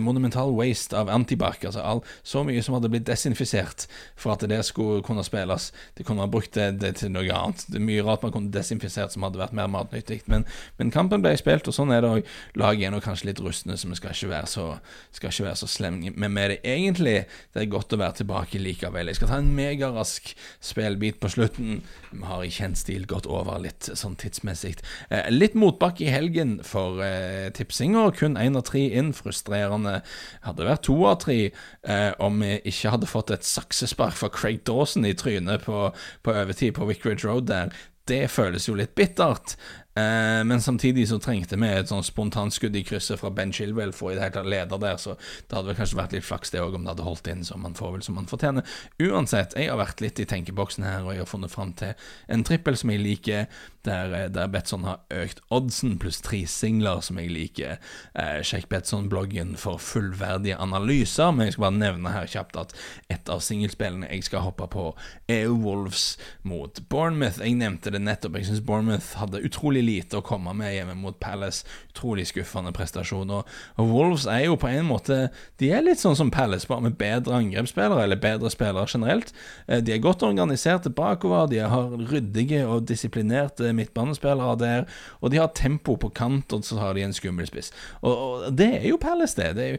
Monumental 0.00 0.54
waste 0.56 0.96
av 0.96 1.10
antibac. 1.12 1.62
Altså 1.64 1.82
all, 1.84 2.02
så 2.26 2.44
mye 2.46 2.62
som 2.64 2.76
hadde 2.76 2.90
blitt 2.92 3.06
desinfisert 3.08 3.86
for 4.16 4.34
at 4.34 4.44
det 4.48 4.60
skulle 4.66 5.02
kunne 5.04 5.24
spilles. 5.26 5.70
Det 5.98 6.06
kunne 6.06 6.24
ha 6.24 6.30
brukt 6.30 6.54
det, 6.56 6.80
det, 6.80 6.94
til 7.00 7.12
noe 7.14 7.28
annet. 7.28 7.66
Det 7.68 7.80
er 7.80 7.86
mye 7.86 8.04
rart 8.06 8.24
man 8.24 8.34
kunne 8.34 8.52
desinfisert 8.54 9.14
som 9.14 9.26
hadde 9.26 9.40
vært 9.40 9.56
mer 9.56 9.70
matnyttig. 9.70 10.22
Men, 10.30 10.46
men 10.78 10.92
kampen 10.94 11.24
ble 11.24 11.34
spilt, 11.40 11.68
og 11.68 11.76
sånn 11.76 11.92
er 11.94 12.04
det 12.04 12.12
òg. 12.18 12.32
Laget 12.60 12.88
er 12.88 12.94
nå 12.94 13.02
kanskje 13.04 13.30
litt 13.30 13.42
rustne, 13.44 13.76
så 13.78 13.90
vi 13.90 13.98
skal 13.98 14.14
ikke 14.14 14.32
være 14.32 14.50
så, 14.50 14.66
skal 15.14 15.32
ikke 15.32 15.54
så 15.60 15.70
slemme 15.70 16.14
med 16.14 16.54
det. 16.54 16.60
Egentlig 16.64 17.16
det 17.54 17.64
er 17.64 17.70
godt 17.72 17.94
å 17.94 18.00
være 18.00 18.13
tilbake 18.18 18.60
likevel. 18.62 19.10
Jeg 19.10 19.18
skal 19.18 19.30
ta 19.30 19.38
en 19.42 19.52
megarask 19.56 20.32
spillbit 20.64 21.20
på 21.22 21.30
slutten. 21.32 21.80
Vi 22.12 22.22
har 22.24 22.44
i 22.44 22.52
kjent 22.54 22.78
stil 22.80 23.06
gått 23.10 23.28
over 23.30 23.60
litt 23.62 23.90
sånn 23.92 24.16
tidsmessig. 24.20 24.76
Eh, 25.10 25.30
litt 25.32 25.56
motbakke 25.58 26.06
i 26.06 26.12
helgen 26.14 26.58
for 26.66 27.02
eh, 27.04 27.48
tipsinga. 27.54 28.06
Kun 28.18 28.38
én 28.40 28.58
av 28.58 28.66
tre 28.68 28.86
inn. 28.98 29.12
Frustrerende. 29.16 30.00
Hadde 30.46 30.68
vært 30.68 30.86
to 30.88 30.98
av 31.10 31.20
tre 31.24 31.38
eh, 31.48 32.12
om 32.22 32.42
vi 32.42 32.58
ikke 32.62 32.94
hadde 32.94 33.10
fått 33.10 33.34
et 33.34 33.48
saksespark 33.48 34.16
fra 34.18 34.30
Craig 34.34 34.64
Dawson 34.68 35.06
i 35.08 35.16
trynet 35.18 35.66
på, 35.66 35.88
på 36.22 36.36
overtid 36.36 36.76
på 36.78 36.88
Wickridge 36.90 37.26
Road 37.28 37.50
der. 37.50 37.74
Det 38.04 38.26
føles 38.28 38.68
jo 38.68 38.76
litt 38.76 38.92
bittert. 38.98 39.56
Eh, 39.94 40.44
men 40.44 40.62
samtidig 40.62 41.08
så 41.08 41.20
trengte 41.22 41.54
vi 41.60 41.68
et 41.70 41.90
sånn 41.90 42.02
spontanskudd 42.02 42.74
i 42.74 42.82
krysset 42.86 43.20
fra 43.20 43.30
Ben 43.30 43.52
Chilwell 43.54 43.92
for 43.94 44.10
i 44.10 44.16
det 44.16 44.24
hele 44.24 44.34
tatt 44.34 44.50
leder 44.50 44.80
der, 44.82 44.96
så 44.98 45.14
det 45.14 45.54
hadde 45.54 45.70
vel 45.70 45.78
kanskje 45.78 46.00
vært 46.00 46.16
litt 46.16 46.26
flaks 46.26 46.50
det 46.50 46.62
òg, 46.64 46.74
om 46.74 46.82
det 46.82 46.94
hadde 46.94 47.06
holdt 47.06 47.30
inn 47.30 47.44
som 47.46 47.62
man 47.62 47.78
får 47.78 47.94
vel 47.94 48.06
som 48.06 48.18
man 48.18 48.26
fortjener. 48.30 48.66
Uansett, 48.98 49.54
jeg 49.54 49.70
har 49.70 49.78
vært 49.78 50.02
litt 50.02 50.18
i 50.18 50.26
tenkeboksen 50.26 50.86
her, 50.86 51.06
og 51.06 51.14
jeg 51.14 51.22
har 51.22 51.30
funnet 51.30 51.54
fram 51.54 51.70
til 51.78 51.94
en 52.34 52.42
trippel 52.46 52.78
som 52.80 52.90
jeg 52.90 53.04
liker, 53.04 53.46
der, 53.84 54.14
eh, 54.14 54.28
der 54.32 54.48
Betson 54.48 54.84
har 54.84 55.00
økt 55.12 55.40
oddsen 55.52 55.98
pluss 56.00 56.20
tre 56.24 56.44
singler 56.48 57.02
som 57.04 57.18
jeg 57.20 57.32
liker. 57.32 57.78
Eh, 58.14 58.40
sjekk 58.46 58.68
Betson-bloggen 58.72 59.54
for 59.60 59.78
fullverdige 59.78 60.56
analyser, 60.60 61.32
men 61.32 61.46
jeg 61.46 61.56
skal 61.56 61.66
bare 61.68 61.78
nevne 61.78 62.14
her 62.14 62.28
kjapt 62.30 62.56
at 62.60 62.74
et 63.12 63.28
av 63.28 63.42
singelspillene 63.44 64.08
jeg 64.10 64.24
skal 64.28 64.44
hoppe 64.46 64.68
på, 64.72 64.86
er 65.28 65.50
Wolves 65.52 66.16
mot 66.42 66.80
Bournemouth. 66.88 67.40
Jeg 67.42 67.58
nevnte 67.60 67.92
det 67.92 68.02
nettopp, 68.02 68.38
jeg 68.38 68.48
syns 68.48 68.64
Bournemouth 68.64 69.14
hadde 69.20 69.42
utrolig 69.44 69.84
lite 69.84 70.20
å 70.20 70.24
komme 70.24 70.54
med 70.56 70.74
hjemme 70.74 70.96
mot 70.98 71.18
Palace. 71.20 71.66
Utrolig 71.92 72.26
skuffende 72.30 72.72
prestasjon. 72.74 73.30
Og, 73.30 73.52
og, 73.76 73.92
Wolves 73.94 74.26
er 74.30 74.46
jo 74.46 74.56
på 74.58 74.70
en 74.70 74.88
måte 74.88 75.28
De 75.60 75.68
er 75.72 75.84
litt 75.84 76.00
sånn 76.00 76.16
som 76.18 76.30
Palace, 76.34 76.66
bare 76.68 76.88
med 76.88 76.96
bedre 76.98 77.36
angrepsspillere, 77.38 78.06
eller 78.06 78.20
bedre 78.20 78.50
spillere 78.52 78.88
generelt. 78.90 79.34
Eh, 79.68 79.82
de 79.84 79.94
er 79.94 80.02
godt 80.02 80.24
organiserte 80.26 80.90
bakover, 80.94 81.48
de 81.50 81.60
har 81.60 81.92
ryddige 82.10 82.64
og 82.66 82.88
disiplinerte 82.88 83.73
midtbanespillere 83.76 84.56
der, 84.60 84.88
og 85.20 85.32
de 85.32 85.40
har 85.42 85.52
tempo 85.56 85.96
på 86.00 86.10
kant, 86.14 86.52
og 86.52 86.64
så 86.64 86.78
har 86.80 86.94
de 86.94 87.04
en 87.04 87.16
skummel 87.16 87.48
spiss. 87.48 87.72
Og, 88.02 88.14
og 88.14 88.58
det 88.58 88.70
er 88.80 88.88
jo 88.88 89.00
Palace, 89.00 89.36
det. 89.40 89.54
det 89.56 89.68
er, 89.68 89.78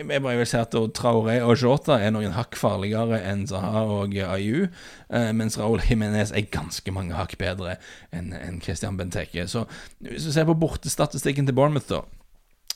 jeg 0.00 0.22
bare 0.22 0.36
vil 0.40 0.48
si 0.48 0.58
at 0.60 0.74
Traoré 0.96 1.40
og 1.44 1.56
Jota 1.60 1.98
er 2.00 2.14
noen 2.14 2.34
hakk 2.36 2.58
farligere 2.58 3.20
enn 3.30 3.46
Zaha 3.50 3.84
og 3.90 4.14
Ayu, 4.14 4.68
eh, 5.10 5.30
mens 5.36 5.58
Raúl 5.60 5.82
Jiménez 5.84 6.34
er 6.34 6.48
ganske 6.52 6.94
mange 6.94 7.16
hakk 7.18 7.36
bedre 7.40 7.76
enn 8.14 8.32
en 8.36 8.60
Christian 8.62 8.98
Benteke. 9.00 9.46
Så 9.48 9.66
hvis 9.98 10.26
du 10.26 10.32
ser 10.32 10.48
på 10.48 10.58
bortestatistikken 10.58 11.48
til 11.48 11.56
Bournemouth, 11.56 11.88
da 11.90 12.02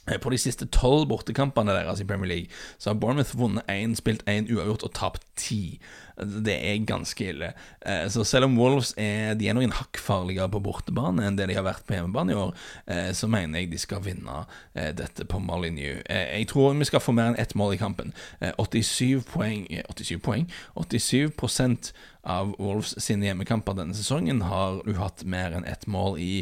eh, 0.08 0.20
på 0.20 0.32
de 0.32 0.40
siste 0.40 0.68
tolv 0.72 1.08
bortekampene 1.10 1.76
deres 1.76 2.02
i 2.02 2.08
Premier 2.08 2.30
League 2.30 2.62
så 2.78 2.92
har 2.92 3.00
Bournemouth 3.00 3.36
vunnet 3.38 3.66
én, 3.70 3.96
spilt 3.98 4.24
én 4.30 4.50
uavgjort 4.50 4.88
og 4.88 4.94
tapt 4.96 5.28
ti. 5.40 5.78
Det 6.16 6.54
er 6.54 6.86
ganske 6.86 7.28
ille. 7.32 7.50
Eh, 7.80 8.06
så 8.12 8.24
selv 8.24 8.48
om 8.48 8.58
Wolves 8.58 8.94
er, 9.00 9.34
de 9.38 9.48
er 9.50 9.56
noen 9.56 9.74
hakk 9.74 9.98
farligere 9.98 10.50
på 10.52 10.62
bortebane 10.62 11.26
enn 11.26 11.38
det 11.38 11.48
de 11.50 11.58
har 11.58 11.66
vært 11.66 11.86
på 11.88 11.96
hjemmebane 11.96 12.34
i 12.34 12.38
år, 12.38 12.54
eh, 12.86 13.10
så 13.16 13.28
mener 13.30 13.62
jeg 13.62 13.72
de 13.72 13.82
skal 13.82 14.02
vinne 14.04 14.44
dette 14.74 15.24
på 15.30 15.38
Molyneux. 15.42 16.02
Jeg 16.08 16.48
tror 16.50 16.74
vi 16.78 16.86
skal 16.88 17.02
få 17.02 17.14
mer 17.14 17.32
enn 17.32 17.38
ett 17.40 17.54
mål 17.58 17.76
i 17.76 17.80
kampen. 17.80 18.12
87 18.58 19.22
poeng 19.30 19.66
87 19.70 20.18
poeng 20.22 20.48
87% 20.74 21.92
av 22.24 22.54
Wolves 22.58 22.94
sine 23.04 23.28
hjemmekamper 23.28 23.76
denne 23.76 23.94
sesongen 23.96 24.40
har 24.48 24.80
du 24.86 24.94
hatt 24.96 25.22
mer 25.28 25.52
enn 25.56 25.66
ett 25.68 25.84
mål 25.90 26.16
i, 26.20 26.32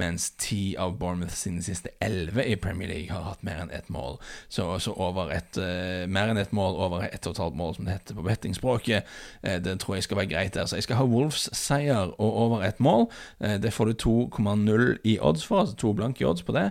mens 0.00 0.32
ti 0.42 0.74
av 0.80 0.96
Bournemouth 0.98 1.36
sine 1.38 1.62
siste 1.64 1.92
elleve 2.02 2.42
i 2.42 2.56
Premier 2.58 2.90
League 2.90 3.14
har 3.14 3.26
hatt 3.28 3.44
mer 3.46 3.62
enn 3.62 3.72
ett 3.74 3.88
mål. 3.92 4.18
Så, 4.50 4.66
så 4.82 4.94
over 4.98 5.30
et, 5.34 5.60
mer 6.10 6.32
enn 6.32 6.42
ett 6.42 6.54
mål 6.56 6.80
over 6.82 7.06
ett 7.06 7.26
og 7.26 7.36
et 7.36 7.42
halvt 7.44 7.60
mål, 7.60 7.76
som 7.76 7.86
det 7.86 7.94
heter 7.94 8.18
på 8.18 8.26
bettingspråket, 8.26 9.17
det 9.42 9.78
tror 9.80 9.94
jeg 9.94 10.06
skal 10.06 10.16
være 10.16 10.30
greit 10.32 10.54
der. 10.54 10.66
Så 10.66 10.76
jeg 10.76 10.86
skal 10.86 11.00
ha 11.00 11.06
Wolves-seier 11.08 12.14
og 12.18 12.38
over 12.44 12.64
ett 12.66 12.80
mål. 12.80 13.06
Uh, 13.44 13.56
det 13.62 13.72
får 13.72 13.92
du 13.92 13.92
2,0 14.04 14.96
i 15.04 15.18
odds 15.20 15.46
for, 15.46 15.60
altså 15.60 15.76
to 15.76 15.92
blanke 15.92 16.26
odds 16.26 16.42
på 16.42 16.52
det. 16.52 16.70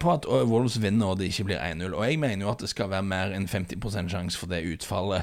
på 0.00 0.12
at 0.12 0.26
Wolves 0.26 0.82
vinner 0.82 1.06
og 1.06 1.18
det 1.18 1.30
ikke 1.30 1.44
blir 1.44 1.58
1-0. 1.58 1.94
Og 1.94 2.04
jeg 2.10 2.18
mener 2.18 2.46
jo 2.46 2.52
at 2.52 2.60
det 2.60 2.68
skal 2.68 2.90
være 2.90 3.02
mer 3.02 3.32
enn 3.34 3.48
50 3.48 4.08
sjanse 4.08 4.38
for 4.38 4.46
det 4.46 4.62
utfallet, 4.72 5.22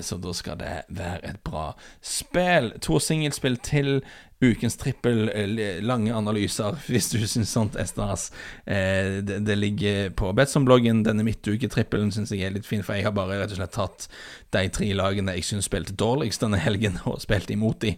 så 0.00 0.16
da 0.16 0.32
skal 0.32 0.58
det 0.58 0.82
være 0.88 1.20
et 1.28 1.40
bra 1.44 1.72
spill. 2.02 2.72
To 2.80 2.98
singelspill 2.98 3.56
til 3.56 4.02
ukens 4.40 4.76
trippel, 4.76 5.28
eh, 5.34 5.82
lange 5.82 6.14
analyser, 6.14 6.76
hvis 6.90 7.10
du 7.10 7.18
syns 7.26 7.50
sånt 7.50 7.78
er 7.78 7.88
stas. 7.90 8.28
Eh, 8.66 9.18
det, 9.26 9.40
det, 9.46 9.58
ligger 9.58 10.12
på 10.18 10.30
Betson-bloggen. 10.36 11.02
Denne 11.06 11.26
midtuketrippelen 11.26 12.12
syns 12.14 12.32
jeg 12.34 12.46
er 12.46 12.54
litt 12.54 12.68
fin, 12.68 12.84
for 12.86 12.98
jeg 12.98 13.08
har 13.08 13.16
bare 13.16 13.40
rett 13.40 13.54
og 13.54 13.60
slett 13.60 13.74
tatt 13.74 14.08
de 14.54 14.64
tre 14.72 14.88
lagene 14.96 15.34
jeg 15.36 15.46
syns 15.46 15.68
spilte 15.68 15.94
dårligst 15.98 16.42
denne 16.44 16.60
helgen, 16.62 16.98
og 17.08 17.20
spilte 17.22 17.54
imot 17.54 17.80
de. 17.84 17.94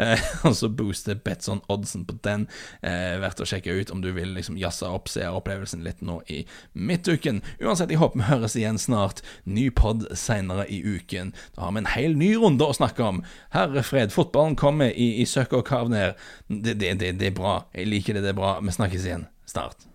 Eh, 0.00 0.24
og 0.46 0.56
så 0.58 0.68
booster 0.68 1.18
Betson 1.18 1.62
oddsen 1.72 2.04
på 2.08 2.18
den. 2.26 2.46
Eh, 2.82 3.16
verdt 3.22 3.42
å 3.44 3.48
sjekke 3.48 3.74
ut 3.74 3.92
om 3.94 4.02
du 4.04 4.10
vil 4.16 4.34
liksom 4.36 4.58
jazze 4.60 4.90
opp 4.90 5.08
seeropplevelsen 5.12 5.84
litt 5.86 6.02
nå 6.04 6.20
i 6.32 6.42
midtuken. 6.72 7.42
Uansett, 7.62 7.92
jeg 7.92 8.02
håper 8.02 8.20
vi 8.20 8.28
høres 8.28 8.58
igjen 8.60 8.80
snart. 8.80 9.24
Ny 9.44 9.70
pod 9.74 10.06
seinere 10.18 10.66
i 10.68 10.82
uken. 10.84 11.34
Da 11.56 11.66
har 11.66 11.74
vi 11.74 11.84
en 11.84 11.92
hel 11.94 12.18
ny 12.20 12.34
runde 12.40 12.68
å 12.68 12.76
snakke 12.76 13.04
om. 13.06 13.24
Herre 13.54 13.84
fred, 13.86 14.12
fotballen 14.14 14.58
kommer 14.60 14.92
i, 14.92 15.14
i 15.22 15.28
søkk 15.28 15.58
og 15.60 15.66
kav 15.70 15.92
ned. 15.92 16.20
Det, 16.48 16.76
det, 16.80 16.96
det, 17.00 17.16
det 17.20 17.32
er 17.32 17.40
bra. 17.40 17.58
Jeg 17.74 17.90
liker 17.90 18.16
det, 18.16 18.26
det 18.26 18.34
er 18.34 18.40
bra. 18.40 18.56
Vi 18.64 18.76
snakkes 18.76 19.08
igjen 19.08 19.28
snart. 19.48 19.93